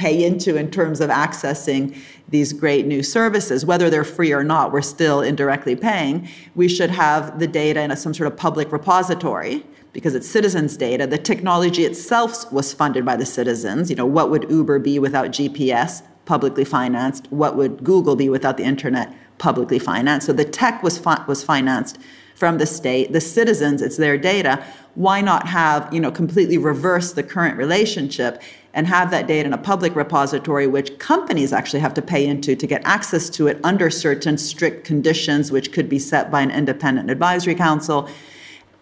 pay 0.00 0.24
into 0.24 0.56
in 0.56 0.70
terms 0.70 0.98
of 1.02 1.10
accessing 1.10 1.94
these 2.30 2.54
great 2.54 2.86
new 2.86 3.02
services, 3.02 3.66
whether 3.66 3.90
they're 3.90 4.02
free 4.02 4.32
or 4.32 4.42
not, 4.42 4.72
we're 4.72 4.80
still 4.80 5.20
indirectly 5.20 5.76
paying. 5.76 6.26
We 6.54 6.68
should 6.68 6.88
have 6.90 7.38
the 7.38 7.46
data 7.46 7.82
in 7.82 7.90
a, 7.90 7.96
some 7.96 8.14
sort 8.14 8.32
of 8.32 8.38
public 8.38 8.72
repository 8.72 9.62
because 9.92 10.14
it's 10.14 10.26
citizens' 10.26 10.78
data. 10.78 11.06
The 11.06 11.18
technology 11.18 11.84
itself 11.84 12.50
was 12.50 12.72
funded 12.72 13.04
by 13.04 13.16
the 13.16 13.26
citizens. 13.26 13.90
You 13.90 13.96
know, 13.96 14.06
what 14.06 14.30
would 14.30 14.50
Uber 14.50 14.78
be 14.78 14.98
without 14.98 15.32
GPS? 15.32 16.02
Publicly 16.24 16.64
financed. 16.64 17.26
What 17.30 17.56
would 17.56 17.84
Google 17.84 18.16
be 18.16 18.30
without 18.30 18.56
the 18.56 18.64
internet? 18.64 19.14
Publicly 19.36 19.78
financed. 19.78 20.26
So 20.26 20.32
the 20.32 20.44
tech 20.44 20.82
was 20.82 20.96
fi- 20.96 21.24
was 21.26 21.42
financed 21.42 21.98
from 22.36 22.56
the 22.56 22.66
state. 22.66 23.12
The 23.12 23.20
citizens, 23.20 23.82
it's 23.82 23.98
their 23.98 24.16
data. 24.16 24.64
Why 24.94 25.20
not 25.20 25.48
have 25.48 25.92
you 25.92 26.00
know 26.00 26.10
completely 26.10 26.56
reverse 26.56 27.12
the 27.12 27.22
current 27.22 27.58
relationship 27.58 28.40
and 28.72 28.86
have 28.86 29.10
that 29.10 29.26
data 29.26 29.46
in 29.46 29.52
a 29.52 29.58
public 29.58 29.96
repository, 29.96 30.66
which 30.66 30.98
companies 30.98 31.52
actually 31.52 31.80
have 31.80 31.94
to 31.94 32.02
pay 32.02 32.26
into 32.26 32.54
to 32.54 32.66
get 32.66 32.82
access 32.84 33.28
to 33.30 33.48
it 33.48 33.58
under 33.64 33.90
certain 33.90 34.38
strict 34.38 34.84
conditions, 34.84 35.50
which 35.50 35.72
could 35.72 35.88
be 35.88 35.98
set 35.98 36.30
by 36.30 36.40
an 36.40 36.50
independent 36.50 37.10
advisory 37.10 37.54
council. 37.54 38.08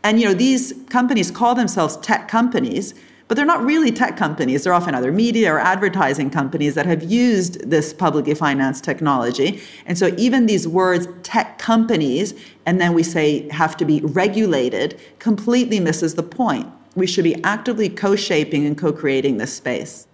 And 0.03 0.21
you 0.21 0.27
know, 0.27 0.35
these 0.35 0.75
companies 0.91 1.31
call 1.31 1.55
themselves 1.55 1.97
tech 1.99 2.29
companies, 2.29 2.95
but 3.29 3.37
they're 3.37 3.47
not 3.47 3.65
really 3.65 3.91
tech 3.91 4.17
companies. 4.17 4.65
They're 4.65 4.75
often 4.75 4.95
other 4.95 5.13
media 5.13 5.53
or 5.53 5.59
advertising 5.59 6.31
companies 6.31 6.75
that 6.75 6.87
have 6.87 7.03
used 7.03 7.69
this 7.69 7.93
publicly 7.93 8.35
financed 8.35 8.85
technology. 8.85 9.61
And 9.87 9.99
so 9.99 10.15
even 10.17 10.47
these 10.47 10.69
words, 10.69 11.09
tech 11.23 11.59
companies, 11.59 12.35
and 12.65 12.81
then 12.81 12.95
we 12.95 13.03
say 13.03 13.49
have 13.51 13.77
to 13.79 13.85
be 13.85 14.01
regulated, 14.01 15.01
completely 15.19 15.81
misses 15.81 16.15
the 16.15 16.23
point 16.23 16.69
we 16.95 17.07
should 17.07 17.25
be 17.25 17.43
actively 17.45 17.89
co 17.89 18.17
shaping 18.17 18.67
and 18.67 18.77
co 18.77 18.93
creating 18.93 19.39
this 19.39 19.53
space. 19.53 20.07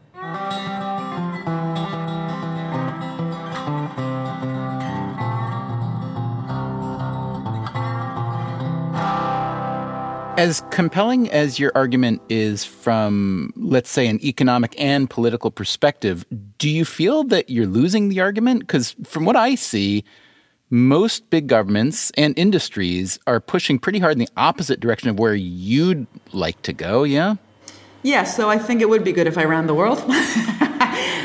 As 10.36 10.62
compelling 10.70 11.30
as 11.30 11.60
your 11.60 11.70
argument 11.76 12.20
is 12.28 12.64
from, 12.64 13.52
let's 13.56 13.88
say, 13.88 14.08
an 14.08 14.22
economic 14.24 14.74
and 14.80 15.08
political 15.08 15.50
perspective, 15.52 16.26
do 16.58 16.68
you 16.68 16.84
feel 16.84 17.22
that 17.24 17.50
you're 17.50 17.66
losing 17.66 18.08
the 18.08 18.20
argument? 18.20 18.60
Because 18.60 18.96
from 19.04 19.24
what 19.24 19.36
I 19.36 19.54
see, 19.54 20.04
most 20.70 21.28
big 21.30 21.46
governments 21.46 22.10
and 22.16 22.36
industries 22.38 23.18
are 23.26 23.40
pushing 23.40 23.78
pretty 23.78 23.98
hard 23.98 24.12
in 24.12 24.18
the 24.18 24.28
opposite 24.36 24.80
direction 24.80 25.08
of 25.08 25.18
where 25.18 25.34
you'd 25.34 26.06
like 26.32 26.60
to 26.62 26.72
go, 26.72 27.04
yeah? 27.04 27.36
Yeah, 28.02 28.24
so 28.24 28.50
I 28.50 28.58
think 28.58 28.82
it 28.82 28.88
would 28.88 29.04
be 29.04 29.12
good 29.12 29.26
if 29.26 29.38
I 29.38 29.44
ran 29.44 29.66
the 29.66 29.74
world. 29.74 29.98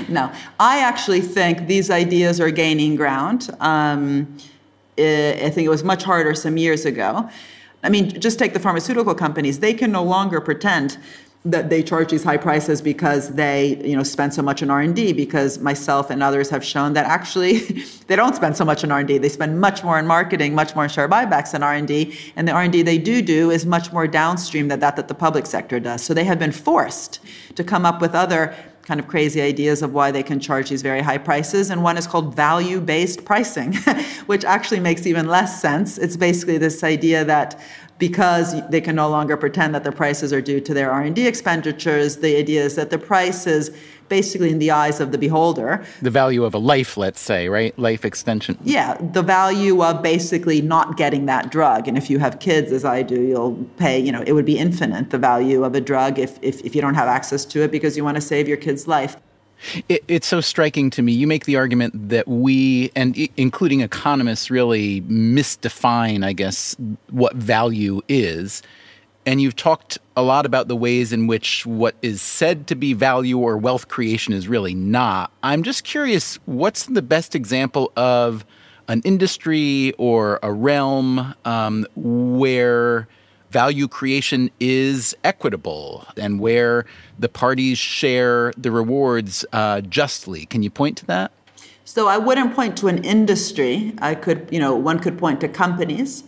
no, 0.09 0.31
I 0.59 0.79
actually 0.79 1.21
think 1.21 1.67
these 1.67 1.89
ideas 1.89 2.39
are 2.39 2.51
gaining 2.51 2.95
ground. 2.95 3.49
Um, 3.59 4.37
I 4.97 5.49
think 5.53 5.65
it 5.65 5.69
was 5.69 5.83
much 5.83 6.03
harder 6.03 6.33
some 6.35 6.57
years 6.57 6.85
ago. 6.85 7.29
I 7.83 7.89
mean, 7.89 8.19
just 8.19 8.39
take 8.39 8.53
the 8.53 8.59
pharmaceutical 8.59 9.15
companies. 9.15 9.59
They 9.59 9.73
can 9.73 9.91
no 9.91 10.03
longer 10.03 10.41
pretend 10.41 10.97
that 11.45 11.69
they 11.69 11.81
charge 11.81 12.11
these 12.11 12.23
high 12.23 12.37
prices 12.37 12.81
because 12.81 13.29
they 13.35 13.81
you 13.83 13.95
know 13.95 14.03
spend 14.03 14.33
so 14.33 14.41
much 14.41 14.61
on 14.61 14.69
r&d 14.69 15.13
because 15.13 15.57
myself 15.59 16.09
and 16.09 16.21
others 16.21 16.49
have 16.49 16.65
shown 16.65 16.91
that 16.91 17.05
actually 17.05 17.59
they 18.07 18.15
don't 18.17 18.35
spend 18.35 18.57
so 18.57 18.65
much 18.65 18.83
on 18.83 18.91
r&d 18.91 19.17
they 19.17 19.29
spend 19.29 19.57
much 19.57 19.81
more 19.81 19.97
in 19.97 20.05
marketing 20.05 20.53
much 20.53 20.75
more 20.75 20.83
in 20.83 20.89
share 20.89 21.07
buybacks 21.07 21.53
than 21.53 21.63
r&d 21.63 22.13
and 22.35 22.45
the 22.45 22.51
r&d 22.51 22.81
they 22.81 22.97
do 22.97 23.21
do 23.21 23.51
is 23.51 23.65
much 23.65 23.93
more 23.93 24.07
downstream 24.07 24.67
than 24.67 24.79
that 24.79 24.95
that 24.95 25.07
the 25.07 25.13
public 25.13 25.45
sector 25.45 25.79
does. 25.79 26.03
So 26.03 26.13
they 26.13 26.23
have 26.25 26.39
been 26.39 26.51
forced 26.51 27.19
to 27.55 27.63
come 27.63 27.85
up 27.85 28.01
with 28.01 28.15
other 28.15 28.55
kind 28.81 28.99
of 28.99 29.07
crazy 29.07 29.39
ideas 29.39 29.83
of 29.83 29.93
why 29.93 30.09
they 30.09 30.23
can 30.23 30.39
charge 30.39 30.69
these 30.69 30.81
very 30.81 31.01
high 31.01 31.19
prices 31.19 31.69
and 31.69 31.83
one 31.83 31.95
is 31.95 32.07
called 32.07 32.35
value 32.35 32.81
based 32.81 33.23
pricing 33.23 33.75
which 34.25 34.43
actually 34.43 34.79
makes 34.79 35.05
even 35.05 35.27
less 35.27 35.61
sense. 35.61 35.97
It's 35.97 36.17
basically 36.17 36.57
this 36.57 36.83
idea 36.83 37.23
that 37.25 37.59
because 37.99 38.67
they 38.69 38.81
can 38.81 38.95
no 38.95 39.09
longer 39.09 39.37
pretend 39.37 39.75
that 39.75 39.83
the 39.83 39.91
prices 39.91 40.33
are 40.33 40.41
due 40.41 40.61
to 40.61 40.73
their 40.73 40.89
R&D 40.89 41.27
expenditures. 41.27 42.17
The 42.17 42.37
idea 42.37 42.63
is 42.63 42.75
that 42.75 42.89
the 42.89 42.97
price 42.97 43.45
is 43.45 43.75
basically 44.07 44.49
in 44.49 44.57
the 44.57 44.71
eyes 44.71 44.99
of 44.99 45.11
the 45.11 45.17
beholder. 45.17 45.85
The 46.01 46.09
value 46.09 46.43
of 46.43 46.55
a 46.55 46.57
life, 46.57 46.97
let's 46.97 47.19
say, 47.19 47.47
right? 47.49 47.77
Life 47.77 48.05
extension. 48.05 48.57
Yeah, 48.63 48.97
the 49.13 49.21
value 49.21 49.83
of 49.83 50.01
basically 50.01 50.61
not 50.61 50.97
getting 50.97 51.25
that 51.27 51.51
drug. 51.51 51.87
And 51.87 51.97
if 51.97 52.09
you 52.09 52.19
have 52.19 52.39
kids, 52.39 52.71
as 52.71 52.85
I 52.85 53.03
do, 53.03 53.21
you'll 53.21 53.55
pay, 53.77 53.99
you 53.99 54.11
know, 54.11 54.23
it 54.25 54.31
would 54.31 54.45
be 54.45 54.57
infinite, 54.57 55.11
the 55.11 55.19
value 55.19 55.63
of 55.63 55.75
a 55.75 55.81
drug 55.81 56.17
if, 56.17 56.39
if, 56.41 56.61
if 56.61 56.73
you 56.73 56.81
don't 56.81 56.95
have 56.95 57.07
access 57.07 57.45
to 57.45 57.61
it 57.61 57.69
because 57.69 57.95
you 57.95 58.03
want 58.03 58.15
to 58.15 58.21
save 58.21 58.47
your 58.47 58.57
kid's 58.57 58.87
life. 58.87 59.17
It, 59.87 60.03
it's 60.07 60.27
so 60.27 60.41
striking 60.41 60.89
to 60.91 61.01
me. 61.01 61.11
You 61.11 61.27
make 61.27 61.45
the 61.45 61.57
argument 61.57 62.09
that 62.09 62.27
we, 62.27 62.91
and 62.95 63.17
including 63.37 63.81
economists, 63.81 64.49
really 64.49 65.01
misdefine, 65.01 66.23
I 66.23 66.33
guess, 66.33 66.75
what 67.09 67.35
value 67.35 68.01
is. 68.07 68.61
And 69.25 69.41
you've 69.41 69.55
talked 69.55 69.97
a 70.15 70.23
lot 70.23 70.45
about 70.45 70.69
the 70.69 70.75
ways 70.75 71.13
in 71.13 71.27
which 71.27 71.65
what 71.65 71.95
is 72.01 72.21
said 72.21 72.67
to 72.67 72.75
be 72.75 72.93
value 72.93 73.37
or 73.37 73.57
wealth 73.57 73.87
creation 73.87 74.33
is 74.33 74.47
really 74.47 74.73
not. 74.73 75.31
I'm 75.43 75.61
just 75.63 75.83
curious 75.83 76.39
what's 76.45 76.85
the 76.85 77.01
best 77.01 77.35
example 77.35 77.91
of 77.95 78.45
an 78.87 79.01
industry 79.05 79.93
or 79.97 80.39
a 80.41 80.51
realm 80.51 81.35
um, 81.45 81.85
where 81.95 83.07
value 83.49 83.87
creation 83.87 84.51
is 84.59 85.15
equitable 85.23 86.05
and 86.17 86.39
where 86.39 86.85
the 87.17 87.29
parties 87.29 87.77
share 87.77 88.53
the 88.57 88.71
rewards 88.71 89.45
uh, 89.53 89.81
justly. 89.81 90.45
Can 90.45 90.63
you 90.63 90.69
point 90.69 90.97
to 90.97 91.05
that? 91.07 91.31
So 91.85 92.07
I 92.07 92.17
wouldn't 92.17 92.55
point 92.55 92.77
to 92.77 92.87
an 92.87 93.03
industry. 93.03 93.93
I 93.99 94.13
could, 94.13 94.47
you 94.51 94.59
know, 94.59 94.75
one 94.75 94.99
could 94.99 95.17
point 95.17 95.41
to 95.41 95.47
companies. 95.47 96.23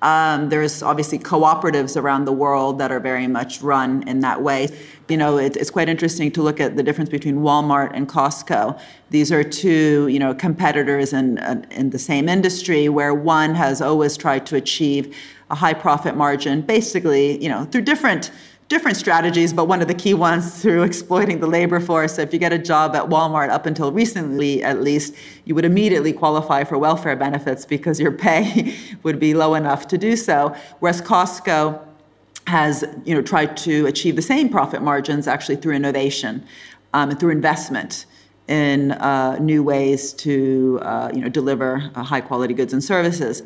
Um, 0.00 0.48
there's 0.48 0.82
obviously 0.82 1.18
cooperatives 1.20 1.96
around 1.96 2.24
the 2.24 2.32
world 2.32 2.78
that 2.80 2.90
are 2.90 2.98
very 2.98 3.28
much 3.28 3.62
run 3.62 4.06
in 4.08 4.18
that 4.20 4.42
way. 4.42 4.68
You 5.08 5.16
know, 5.16 5.38
it, 5.38 5.56
it's 5.56 5.70
quite 5.70 5.88
interesting 5.88 6.32
to 6.32 6.42
look 6.42 6.58
at 6.58 6.76
the 6.76 6.82
difference 6.82 7.08
between 7.08 7.36
Walmart 7.36 7.92
and 7.94 8.08
Costco. 8.08 8.80
These 9.10 9.30
are 9.30 9.44
two, 9.44 10.08
you 10.08 10.18
know, 10.18 10.34
competitors 10.34 11.12
in, 11.12 11.38
in 11.70 11.90
the 11.90 12.00
same 12.00 12.28
industry 12.28 12.88
where 12.88 13.14
one 13.14 13.54
has 13.54 13.80
always 13.80 14.16
tried 14.16 14.44
to 14.46 14.56
achieve 14.56 15.14
a 15.52 15.54
high 15.54 15.74
profit 15.74 16.16
margin, 16.16 16.62
basically, 16.62 17.40
you 17.42 17.48
know, 17.48 17.64
through 17.66 17.82
different 17.82 18.32
different 18.68 18.96
strategies, 18.96 19.52
but 19.52 19.66
one 19.66 19.82
of 19.82 19.88
the 19.88 19.94
key 19.94 20.14
ones 20.14 20.58
through 20.62 20.82
exploiting 20.82 21.40
the 21.40 21.46
labor 21.46 21.78
force. 21.78 22.14
So 22.16 22.22
if 22.22 22.32
you 22.32 22.38
get 22.38 22.54
a 22.54 22.58
job 22.58 22.96
at 22.96 23.04
Walmart, 23.04 23.50
up 23.50 23.66
until 23.66 23.92
recently 23.92 24.64
at 24.64 24.80
least, 24.80 25.14
you 25.44 25.54
would 25.54 25.66
immediately 25.66 26.10
qualify 26.10 26.64
for 26.64 26.78
welfare 26.78 27.14
benefits 27.14 27.66
because 27.66 28.00
your 28.00 28.12
pay 28.12 28.74
would 29.02 29.20
be 29.20 29.34
low 29.34 29.54
enough 29.54 29.86
to 29.88 29.98
do 29.98 30.16
so. 30.16 30.56
Whereas 30.80 31.02
Costco 31.02 31.86
has 32.46 32.84
you 33.04 33.14
know 33.14 33.22
tried 33.22 33.56
to 33.56 33.86
achieve 33.86 34.16
the 34.16 34.22
same 34.22 34.48
profit 34.48 34.82
margins 34.82 35.28
actually 35.28 35.56
through 35.56 35.74
innovation 35.74 36.44
um, 36.92 37.10
and 37.10 37.20
through 37.20 37.30
investment 37.30 38.06
in 38.48 38.92
uh, 38.92 39.38
new 39.38 39.62
ways 39.62 40.12
to 40.12 40.78
uh, 40.82 41.10
you 41.14 41.20
know 41.20 41.28
deliver 41.28 41.90
uh, 41.94 42.02
high 42.02 42.20
quality 42.20 42.54
goods 42.54 42.72
and 42.72 42.82
services. 42.82 43.42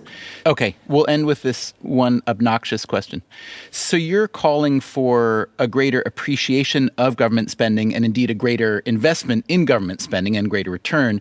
Okay, 0.47 0.75
we'll 0.89 1.07
end 1.09 1.27
with 1.27 1.43
this 1.43 1.75
one 1.81 2.23
obnoxious 2.29 2.85
question. 2.85 3.23
So 3.71 3.97
you're 3.97 4.29
calling 4.29 4.81
for 4.81 5.49
a 5.59 5.69
greater 5.69 6.03
appreciation 6.07 6.91
of 6.99 7.17
government 7.17 7.51
spending 7.51 7.95
and 7.95 8.05
indeed 8.05 8.31
a 8.31 8.35
greater 8.35 8.81
investment 8.81 9.45
in 9.49 9.65
government 9.65 10.01
spending 10.01 10.37
and 10.37 10.49
greater 10.51 10.71
return. 10.71 11.21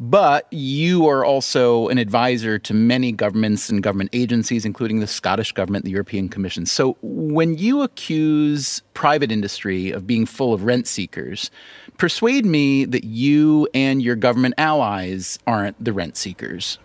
But 0.00 0.46
you 0.52 1.08
are 1.08 1.24
also 1.24 1.88
an 1.88 1.98
advisor 1.98 2.56
to 2.60 2.74
many 2.74 3.10
governments 3.10 3.68
and 3.68 3.82
government 3.82 4.10
agencies, 4.12 4.64
including 4.64 5.00
the 5.00 5.08
Scottish 5.08 5.50
government, 5.50 5.84
the 5.84 5.90
European 5.90 6.28
Commission. 6.28 6.66
So 6.66 6.96
when 7.02 7.58
you 7.58 7.82
accuse 7.82 8.80
private 8.94 9.32
industry 9.32 9.90
of 9.90 10.06
being 10.06 10.24
full 10.24 10.54
of 10.54 10.62
rent 10.62 10.86
seekers, 10.86 11.50
persuade 11.96 12.46
me 12.46 12.84
that 12.84 13.02
you 13.04 13.68
and 13.74 14.00
your 14.00 14.14
government 14.14 14.54
allies 14.56 15.40
aren't 15.48 15.82
the 15.84 15.92
rent 15.92 16.16
seekers. 16.16 16.78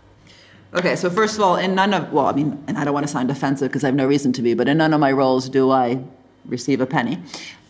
Okay, 0.73 0.95
so 0.95 1.07
first 1.11 1.35
of 1.35 1.43
all, 1.43 1.55
in 1.55 1.75
none 1.75 1.93
of, 1.93 2.11
well, 2.11 2.25
I 2.25 2.33
mean, 2.33 2.63
and 2.67 2.79
I 2.79 2.83
don't 2.83 2.95
want 2.95 3.05
to 3.05 3.11
sound 3.11 3.27
defensive 3.27 3.69
because 3.69 3.83
I 3.83 3.87
have 3.87 3.95
no 3.95 4.07
reason 4.07 4.33
to 4.33 4.41
be, 4.41 4.55
but 4.55 4.67
in 4.67 4.79
none 4.79 4.91
of 4.91 4.99
my 4.99 5.11
roles 5.11 5.49
do 5.49 5.69
I 5.69 6.03
receive 6.47 6.81
a 6.81 6.87
penny. 6.87 7.19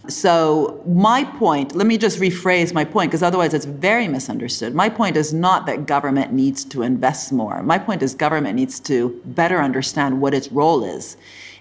So, 0.09 0.83
my 0.85 1.23
point, 1.23 1.75
let 1.75 1.87
me 1.87 1.97
just 1.97 2.19
rephrase 2.19 2.73
my 2.73 2.83
point 2.83 3.09
because 3.09 3.23
otherwise 3.23 3.53
it's 3.53 3.65
very 3.65 4.09
misunderstood. 4.09 4.75
My 4.75 4.89
point 4.89 5.15
is 5.15 5.33
not 5.33 5.65
that 5.67 5.85
government 5.85 6.33
needs 6.33 6.65
to 6.65 6.81
invest 6.81 7.31
more. 7.31 7.63
My 7.63 7.77
point 7.77 8.03
is 8.03 8.13
government 8.13 8.55
needs 8.55 8.81
to 8.81 9.21
better 9.23 9.61
understand 9.61 10.19
what 10.19 10.33
its 10.33 10.51
role 10.51 10.83
is. 10.83 11.15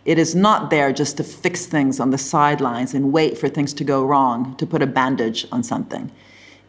It 0.04 0.18
is 0.18 0.34
not 0.34 0.70
there 0.70 0.92
just 0.92 1.16
to 1.18 1.24
fix 1.24 1.66
things 1.66 2.00
on 2.00 2.10
the 2.10 2.18
sidelines 2.18 2.94
and 2.94 3.12
wait 3.12 3.38
for 3.38 3.48
things 3.48 3.72
to 3.74 3.84
go 3.84 4.04
wrong 4.04 4.56
to 4.56 4.66
put 4.66 4.82
a 4.82 4.86
bandage 4.86 5.46
on 5.52 5.62
something. 5.62 6.10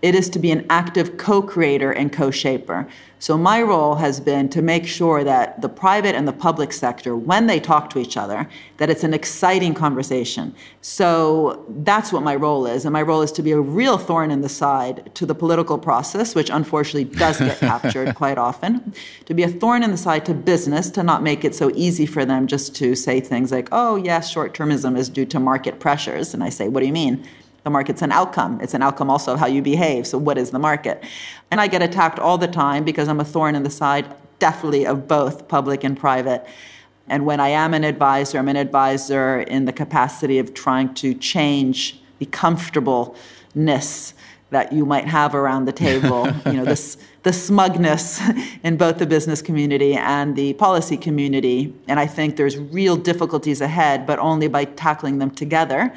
It 0.04 0.16
is 0.16 0.30
to 0.32 0.40
be 0.40 0.52
an 0.52 0.66
active 0.70 1.16
co 1.16 1.42
creator 1.42 1.90
and 1.94 2.12
co 2.12 2.30
shaper. 2.30 2.90
So, 3.20 3.38
my 3.38 3.62
role 3.62 3.96
has 3.96 4.20
been 4.20 4.50
to 4.50 4.62
make 4.62 4.86
sure 4.86 5.24
that 5.24 5.62
the 5.62 5.70
private 5.70 6.14
and 6.14 6.28
the 6.28 6.34
public 6.34 6.74
sector, 6.74 7.16
when 7.16 7.48
they 7.48 7.62
talk 7.62 7.90
to 7.92 8.00
each 8.00 8.18
other, 8.18 8.50
that 8.78 8.90
it's 8.90 9.06
an 9.06 9.14
exciting 9.14 9.74
conversation. 9.74 10.54
So, 10.82 11.66
that's 11.70 12.12
what 12.12 12.22
my 12.22 12.36
role 12.36 12.66
is. 12.66 12.84
And 12.84 12.92
my 12.92 13.02
role 13.02 13.22
is 13.22 13.32
to 13.32 13.42
be 13.42 13.54
a 13.54 13.62
real 13.62 13.98
thorn 13.98 14.30
in 14.30 14.42
the 14.42 14.50
side 14.50 15.10
to 15.16 15.26
the 15.26 15.34
political 15.34 15.78
process, 15.78 16.36
which 16.36 16.50
unfortunately 16.50 17.06
does 17.06 17.40
get 17.40 17.58
captured 17.72 18.14
quite 18.14 18.38
often, 18.38 18.94
to 19.24 19.34
be 19.34 19.44
a 19.44 19.48
thorn 19.48 19.84
in 19.84 19.92
the 19.92 19.98
side 19.98 20.26
to 20.26 20.34
business, 20.34 20.90
to 20.90 21.02
not 21.02 21.24
make 21.24 21.46
it 21.46 21.56
so 21.56 21.72
easy 21.76 22.06
for 22.06 22.26
them 22.26 22.46
just 22.46 22.76
to 22.76 22.94
say 22.94 23.22
things 23.22 23.54
like, 23.54 23.70
oh, 23.72 23.96
yes, 23.96 24.30
short 24.30 24.54
termism 24.54 24.98
is 24.98 25.08
due 25.08 25.26
to 25.28 25.40
market 25.40 25.80
pressures. 25.80 26.34
And 26.34 26.44
I 26.44 26.50
say, 26.50 26.68
what 26.68 26.82
do 26.82 26.88
you 26.88 26.92
mean? 26.92 27.26
The 27.64 27.70
market's 27.70 28.02
an 28.02 28.12
outcome. 28.12 28.60
It's 28.62 28.74
an 28.74 28.82
outcome 28.82 29.10
also 29.10 29.34
of 29.34 29.40
how 29.40 29.48
you 29.48 29.62
behave. 29.62 30.06
So, 30.06 30.18
what 30.18 30.38
is 30.38 30.52
the 30.52 30.60
market? 30.60 31.04
And 31.50 31.62
I 31.62 31.68
get 31.68 31.82
attacked 31.82 32.20
all 32.20 32.38
the 32.38 32.48
time 32.48 32.84
because 32.84 33.08
I'm 33.08 33.20
a 33.20 33.26
thorn 33.26 33.56
in 33.56 33.64
the 33.64 33.70
side, 33.70 34.14
definitely 34.40 34.86
of 34.86 35.08
both 35.08 35.48
public 35.48 35.84
and 35.84 35.98
private. 35.98 36.46
And 37.08 37.26
when 37.26 37.40
I 37.40 37.50
am 37.50 37.74
an 37.74 37.84
advisor, 37.84 38.38
I'm 38.38 38.50
an 38.50 38.56
advisor 38.56 39.42
in 39.42 39.66
the 39.66 39.74
capacity 39.74 40.40
of 40.40 40.54
trying 40.54 40.94
to 40.96 41.14
change 41.14 42.02
the 42.20 42.26
comfortableness 42.26 44.14
that 44.50 44.72
you 44.72 44.86
might 44.86 45.08
have 45.08 45.34
around 45.34 45.66
the 45.66 45.72
table. 45.72 46.28
you 46.46 46.54
know, 46.54 46.66
this 46.66 46.98
the 47.24 47.32
smugness 47.32 48.22
in 48.64 48.76
both 48.76 48.98
the 48.98 49.06
business 49.06 49.42
community 49.42 49.96
and 49.96 50.36
the 50.36 50.54
policy 50.54 50.98
community. 50.98 51.74
And 51.88 51.98
I 51.98 52.06
think 52.06 52.36
there's 52.36 52.58
real 52.58 52.98
difficulties 52.98 53.62
ahead, 53.62 54.06
but 54.06 54.20
only 54.20 54.50
by 54.50 54.66
tackling 54.66 55.20
them 55.20 55.32
together 55.32 55.94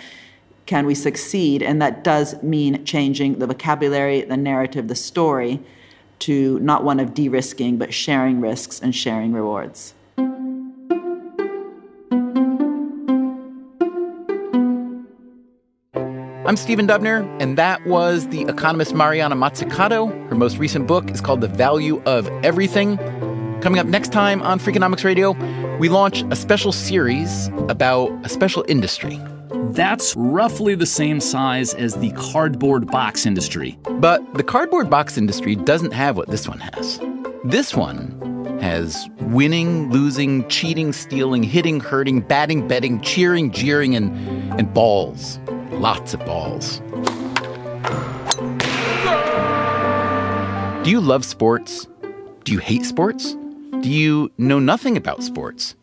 can 0.67 0.85
we 0.85 0.95
succeed? 0.95 1.63
And 1.63 1.81
that 1.81 2.05
does 2.05 2.43
mean 2.43 2.85
changing 2.85 3.39
the 3.39 3.47
vocabulary, 3.47 4.23
the 4.23 4.37
narrative, 4.37 4.89
the 4.89 4.97
story 4.97 5.61
to 6.19 6.59
not 6.59 6.83
one 6.83 6.99
of 6.99 7.15
de 7.15 7.29
risking, 7.29 7.79
but 7.79 7.95
sharing 7.95 8.41
risks 8.41 8.81
and 8.81 8.95
sharing 8.95 9.33
rewards. 9.33 9.95
I'm 16.47 16.57
Stephen 16.57 16.87
Dubner, 16.87 17.27
and 17.43 17.59
that 17.59 17.85
was 17.87 18.29
the 18.29 18.43
economist 18.43 18.95
Mariana 18.95 19.35
Mazzucato. 19.35 20.29
Her 20.29 20.37
most 20.37 20.59
recent 20.59 20.87
book 20.87 21.11
is 21.11 21.21
called 21.21 21.41
The 21.41 21.49
Value 21.49 22.01
of 22.07 22.29
Everything. 22.45 22.99
Coming 23.63 23.81
up 23.81 23.87
next 23.87 24.13
time 24.13 24.43
on 24.43 24.61
Freakonomics 24.61 25.03
Radio, 25.03 25.33
we 25.79 25.89
launch 25.89 26.23
a 26.31 26.37
special 26.37 26.71
series 26.71 27.49
about 27.69 28.11
a 28.25 28.29
special 28.29 28.65
industry 28.69 29.21
that's 29.77 30.17
roughly 30.17 30.75
the 30.75 30.87
same 30.87 31.21
size 31.21 31.75
as 31.75 31.95
the 31.97 32.11
cardboard 32.13 32.87
box 32.87 33.27
industry. 33.27 33.79
But 34.01 34.35
the 34.35 34.43
cardboard 34.43 34.89
box 34.89 35.19
industry 35.19 35.55
doesn't 35.55 35.93
have 35.93 36.17
what 36.17 36.29
this 36.29 36.49
one 36.49 36.61
has. 36.61 36.99
This 37.45 37.75
one 37.75 38.59
has 38.61 39.07
winning, 39.21 39.91
losing, 39.91 40.49
cheating, 40.49 40.95
stealing, 40.95 41.43
hitting, 41.43 41.79
hurting, 41.79 42.23
batting, 42.23 42.67
betting, 42.67 43.03
cheering, 43.03 43.51
jeering, 43.51 43.95
and, 43.95 44.11
and 44.59 44.73
balls. 44.73 45.39
Lots 45.73 46.15
of 46.15 46.21
balls. 46.21 46.81
Do 50.85 50.91
you 50.91 51.01
love 51.03 51.23
sports? 51.23 51.87
Do 52.45 52.53
you 52.53 52.61
hate 52.61 52.87
sports? 52.87 53.37
Do 53.83 53.91
you 53.91 54.33
know 54.39 54.59
nothing 54.59 54.97
about 54.97 55.23
sports? 55.23 55.77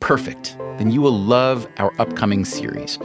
Perfect, 0.00 0.56
then 0.78 0.90
you 0.90 1.00
will 1.00 1.18
love 1.18 1.66
our 1.78 1.92
upcoming 2.00 2.44
series. 2.44 2.98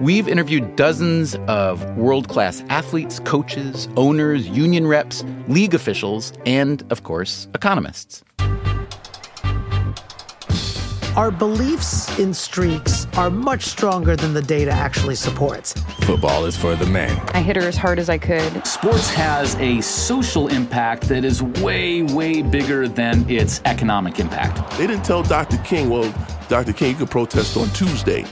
We've 0.00 0.26
interviewed 0.26 0.76
dozens 0.76 1.36
of 1.46 1.84
world 1.96 2.28
class 2.28 2.64
athletes, 2.68 3.20
coaches, 3.20 3.88
owners, 3.96 4.48
union 4.48 4.86
reps, 4.86 5.24
league 5.46 5.72
officials, 5.72 6.32
and, 6.46 6.84
of 6.90 7.04
course, 7.04 7.46
economists. 7.54 8.24
Our 11.16 11.30
beliefs 11.30 12.18
in 12.18 12.34
streaks 12.34 13.06
are 13.16 13.30
much 13.30 13.66
stronger 13.66 14.16
than 14.16 14.34
the 14.34 14.42
data 14.42 14.72
actually 14.72 15.14
supports. 15.14 15.72
Football 16.00 16.44
is 16.44 16.56
for 16.56 16.74
the 16.74 16.86
men. 16.86 17.16
I 17.32 17.40
hit 17.40 17.54
her 17.54 17.62
as 17.62 17.76
hard 17.76 18.00
as 18.00 18.10
I 18.10 18.18
could. 18.18 18.66
Sports 18.66 19.10
has 19.10 19.54
a 19.60 19.80
social 19.80 20.48
impact 20.48 21.02
that 21.04 21.24
is 21.24 21.40
way, 21.40 22.02
way 22.02 22.42
bigger 22.42 22.88
than 22.88 23.30
its 23.30 23.60
economic 23.64 24.18
impact. 24.18 24.76
They 24.76 24.88
didn't 24.88 25.04
tell 25.04 25.22
Dr. 25.22 25.58
King, 25.58 25.88
well, 25.88 26.12
Dr. 26.48 26.72
King, 26.72 26.90
you 26.90 26.96
can 26.96 27.06
protest 27.06 27.56
on 27.56 27.68
Tuesday. 27.68 28.24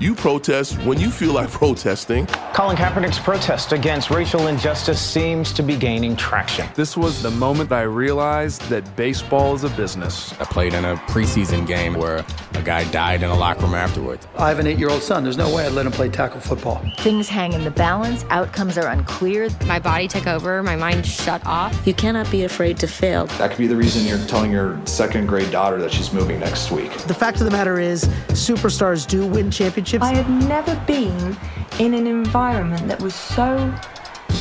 You 0.00 0.14
protest 0.14 0.78
when 0.86 0.98
you 0.98 1.10
feel 1.10 1.34
like 1.34 1.50
protesting. 1.50 2.26
Colin 2.54 2.74
Kaepernick's 2.74 3.18
protest 3.18 3.72
against 3.72 4.08
racial 4.08 4.46
injustice 4.46 4.98
seems 4.98 5.52
to 5.52 5.62
be 5.62 5.76
gaining 5.76 6.16
traction. 6.16 6.66
This 6.74 6.96
was 6.96 7.22
the 7.22 7.30
moment 7.30 7.70
I 7.70 7.82
realized 7.82 8.62
that 8.70 8.96
baseball 8.96 9.54
is 9.54 9.64
a 9.64 9.68
business. 9.68 10.32
I 10.40 10.44
played 10.44 10.72
in 10.72 10.86
a 10.86 10.96
preseason 10.96 11.66
game 11.66 11.92
where 11.92 12.24
a 12.54 12.62
guy 12.62 12.90
died 12.90 13.22
in 13.22 13.28
a 13.28 13.34
locker 13.36 13.60
room 13.66 13.74
afterwards. 13.74 14.26
I 14.38 14.48
have 14.48 14.58
an 14.58 14.66
eight 14.66 14.78
year 14.78 14.88
old 14.88 15.02
son. 15.02 15.22
There's 15.22 15.36
no 15.36 15.54
way 15.54 15.66
I'd 15.66 15.72
let 15.72 15.84
him 15.84 15.92
play 15.92 16.08
tackle 16.08 16.40
football. 16.40 16.82
Things 17.00 17.28
hang 17.28 17.52
in 17.52 17.62
the 17.62 17.70
balance, 17.70 18.24
outcomes 18.30 18.78
are 18.78 18.88
unclear. 18.88 19.50
My 19.66 19.78
body 19.78 20.08
took 20.08 20.26
over, 20.26 20.62
my 20.62 20.76
mind 20.76 21.04
shut 21.04 21.44
off. 21.44 21.86
You 21.86 21.92
cannot 21.92 22.30
be 22.30 22.44
afraid 22.44 22.78
to 22.78 22.86
fail. 22.86 23.26
That 23.36 23.50
could 23.50 23.58
be 23.58 23.66
the 23.66 23.76
reason 23.76 24.06
you're 24.06 24.26
telling 24.28 24.50
your 24.50 24.80
second 24.86 25.26
grade 25.26 25.50
daughter 25.50 25.78
that 25.78 25.92
she's 25.92 26.10
moving 26.10 26.40
next 26.40 26.70
week. 26.70 26.90
The 27.02 27.12
fact 27.12 27.38
of 27.40 27.44
the 27.44 27.50
matter 27.50 27.78
is, 27.78 28.04
superstars 28.28 29.06
do 29.06 29.26
win 29.26 29.50
championships 29.50 29.89
I 29.98 30.14
had 30.14 30.48
never 30.48 30.76
been 30.86 31.36
in 31.80 31.94
an 31.94 32.06
environment 32.06 32.86
that 32.86 33.02
was 33.02 33.14
so 33.14 33.74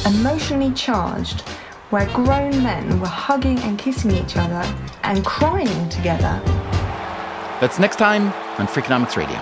emotionally 0.06 0.72
charged 0.74 1.42
where 1.90 2.06
grown 2.08 2.52
men 2.62 3.00
were 3.00 3.08
hugging 3.08 3.58
and 3.60 3.80
kissing 3.80 4.12
each 4.12 4.38
other 4.38 4.64
and 5.04 5.26
crying 5.26 5.90
together. 5.90 6.40
That's 7.60 7.80
next 7.80 7.96
time 7.96 8.28
on 8.60 8.68
Freakonomics 8.68 9.18
Radio. 9.18 9.40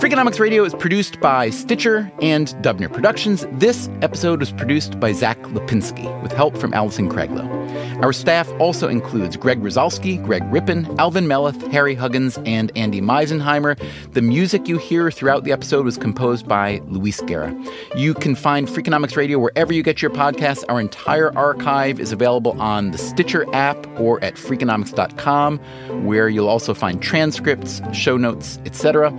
Freakonomics 0.00 0.40
Radio 0.40 0.64
is 0.64 0.74
produced 0.74 1.20
by 1.20 1.50
Stitcher 1.50 2.10
and 2.20 2.48
Dubner 2.60 2.92
Productions. 2.92 3.46
This 3.52 3.88
episode 4.02 4.40
was 4.40 4.52
produced 4.52 4.98
by 4.98 5.12
Zack 5.12 5.38
Lapinski 5.42 6.22
with 6.22 6.32
help 6.32 6.58
from 6.58 6.74
Alison 6.74 7.08
Craiglow. 7.08 7.53
Our 8.02 8.12
staff 8.12 8.48
also 8.60 8.88
includes 8.88 9.36
Greg 9.36 9.60
Rosalsky, 9.60 10.22
Greg 10.22 10.42
Rippin, 10.52 10.86
Alvin 10.98 11.26
Melathe, 11.26 11.70
Harry 11.72 11.94
Huggins, 11.94 12.38
and 12.44 12.70
Andy 12.76 13.00
Meisenheimer. 13.00 13.80
The 14.12 14.22
music 14.22 14.68
you 14.68 14.78
hear 14.78 15.10
throughout 15.10 15.44
the 15.44 15.52
episode 15.52 15.84
was 15.84 15.96
composed 15.96 16.46
by 16.46 16.80
Luis 16.86 17.20
Guerra. 17.22 17.54
You 17.96 18.14
can 18.14 18.34
find 18.34 18.68
Freakonomics 18.68 19.16
Radio 19.16 19.38
wherever 19.38 19.72
you 19.72 19.82
get 19.82 20.02
your 20.02 20.10
podcasts. 20.10 20.64
Our 20.68 20.80
entire 20.80 21.36
archive 21.36 22.00
is 22.00 22.12
available 22.12 22.60
on 22.60 22.90
the 22.90 22.98
Stitcher 22.98 23.46
app 23.54 23.86
or 23.98 24.22
at 24.22 24.34
freakonomics.com, 24.34 25.58
where 26.04 26.28
you'll 26.28 26.48
also 26.48 26.74
find 26.74 27.02
transcripts, 27.02 27.80
show 27.92 28.16
notes, 28.16 28.58
etc. 28.64 29.12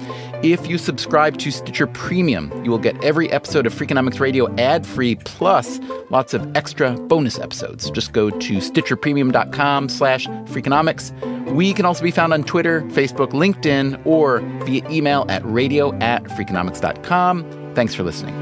If 0.46 0.68
you 0.68 0.78
subscribe 0.78 1.39
to 1.39 1.50
Stitcher 1.50 1.88
Premium, 1.88 2.52
you 2.64 2.70
will 2.70 2.78
get 2.78 3.04
every 3.04 3.32
episode 3.32 3.66
of 3.66 3.74
Freakonomics 3.74 4.20
Radio 4.20 4.54
ad-free, 4.58 5.16
plus 5.16 5.80
lots 6.12 6.36
of 6.36 6.56
extra 6.56 6.91
bonus 6.91 7.39
episodes. 7.39 7.89
Just 7.89 8.14
go 8.14 8.30
to 8.30 8.58
stitcherpremium.com 8.58 9.89
slash 9.89 10.28
freakonomics. 10.28 11.12
We 11.52 11.74
can 11.74 11.86
also 11.86 12.04
be 12.04 12.12
found 12.12 12.32
on 12.32 12.43
Twitter, 12.43 12.84
Facebook, 12.84 13.32
LinkedIn, 13.32 14.06
or 14.06 14.41
via 14.66 14.88
email 14.88 15.26
at 15.30 15.43
radio 15.43 15.91
at 15.96 16.24
freakonomics.com. 16.26 17.74
Thanks 17.74 17.96
for 17.96 18.04
listening. 18.04 18.36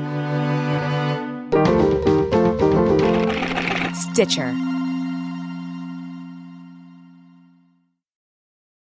Stitcher. 3.95 4.53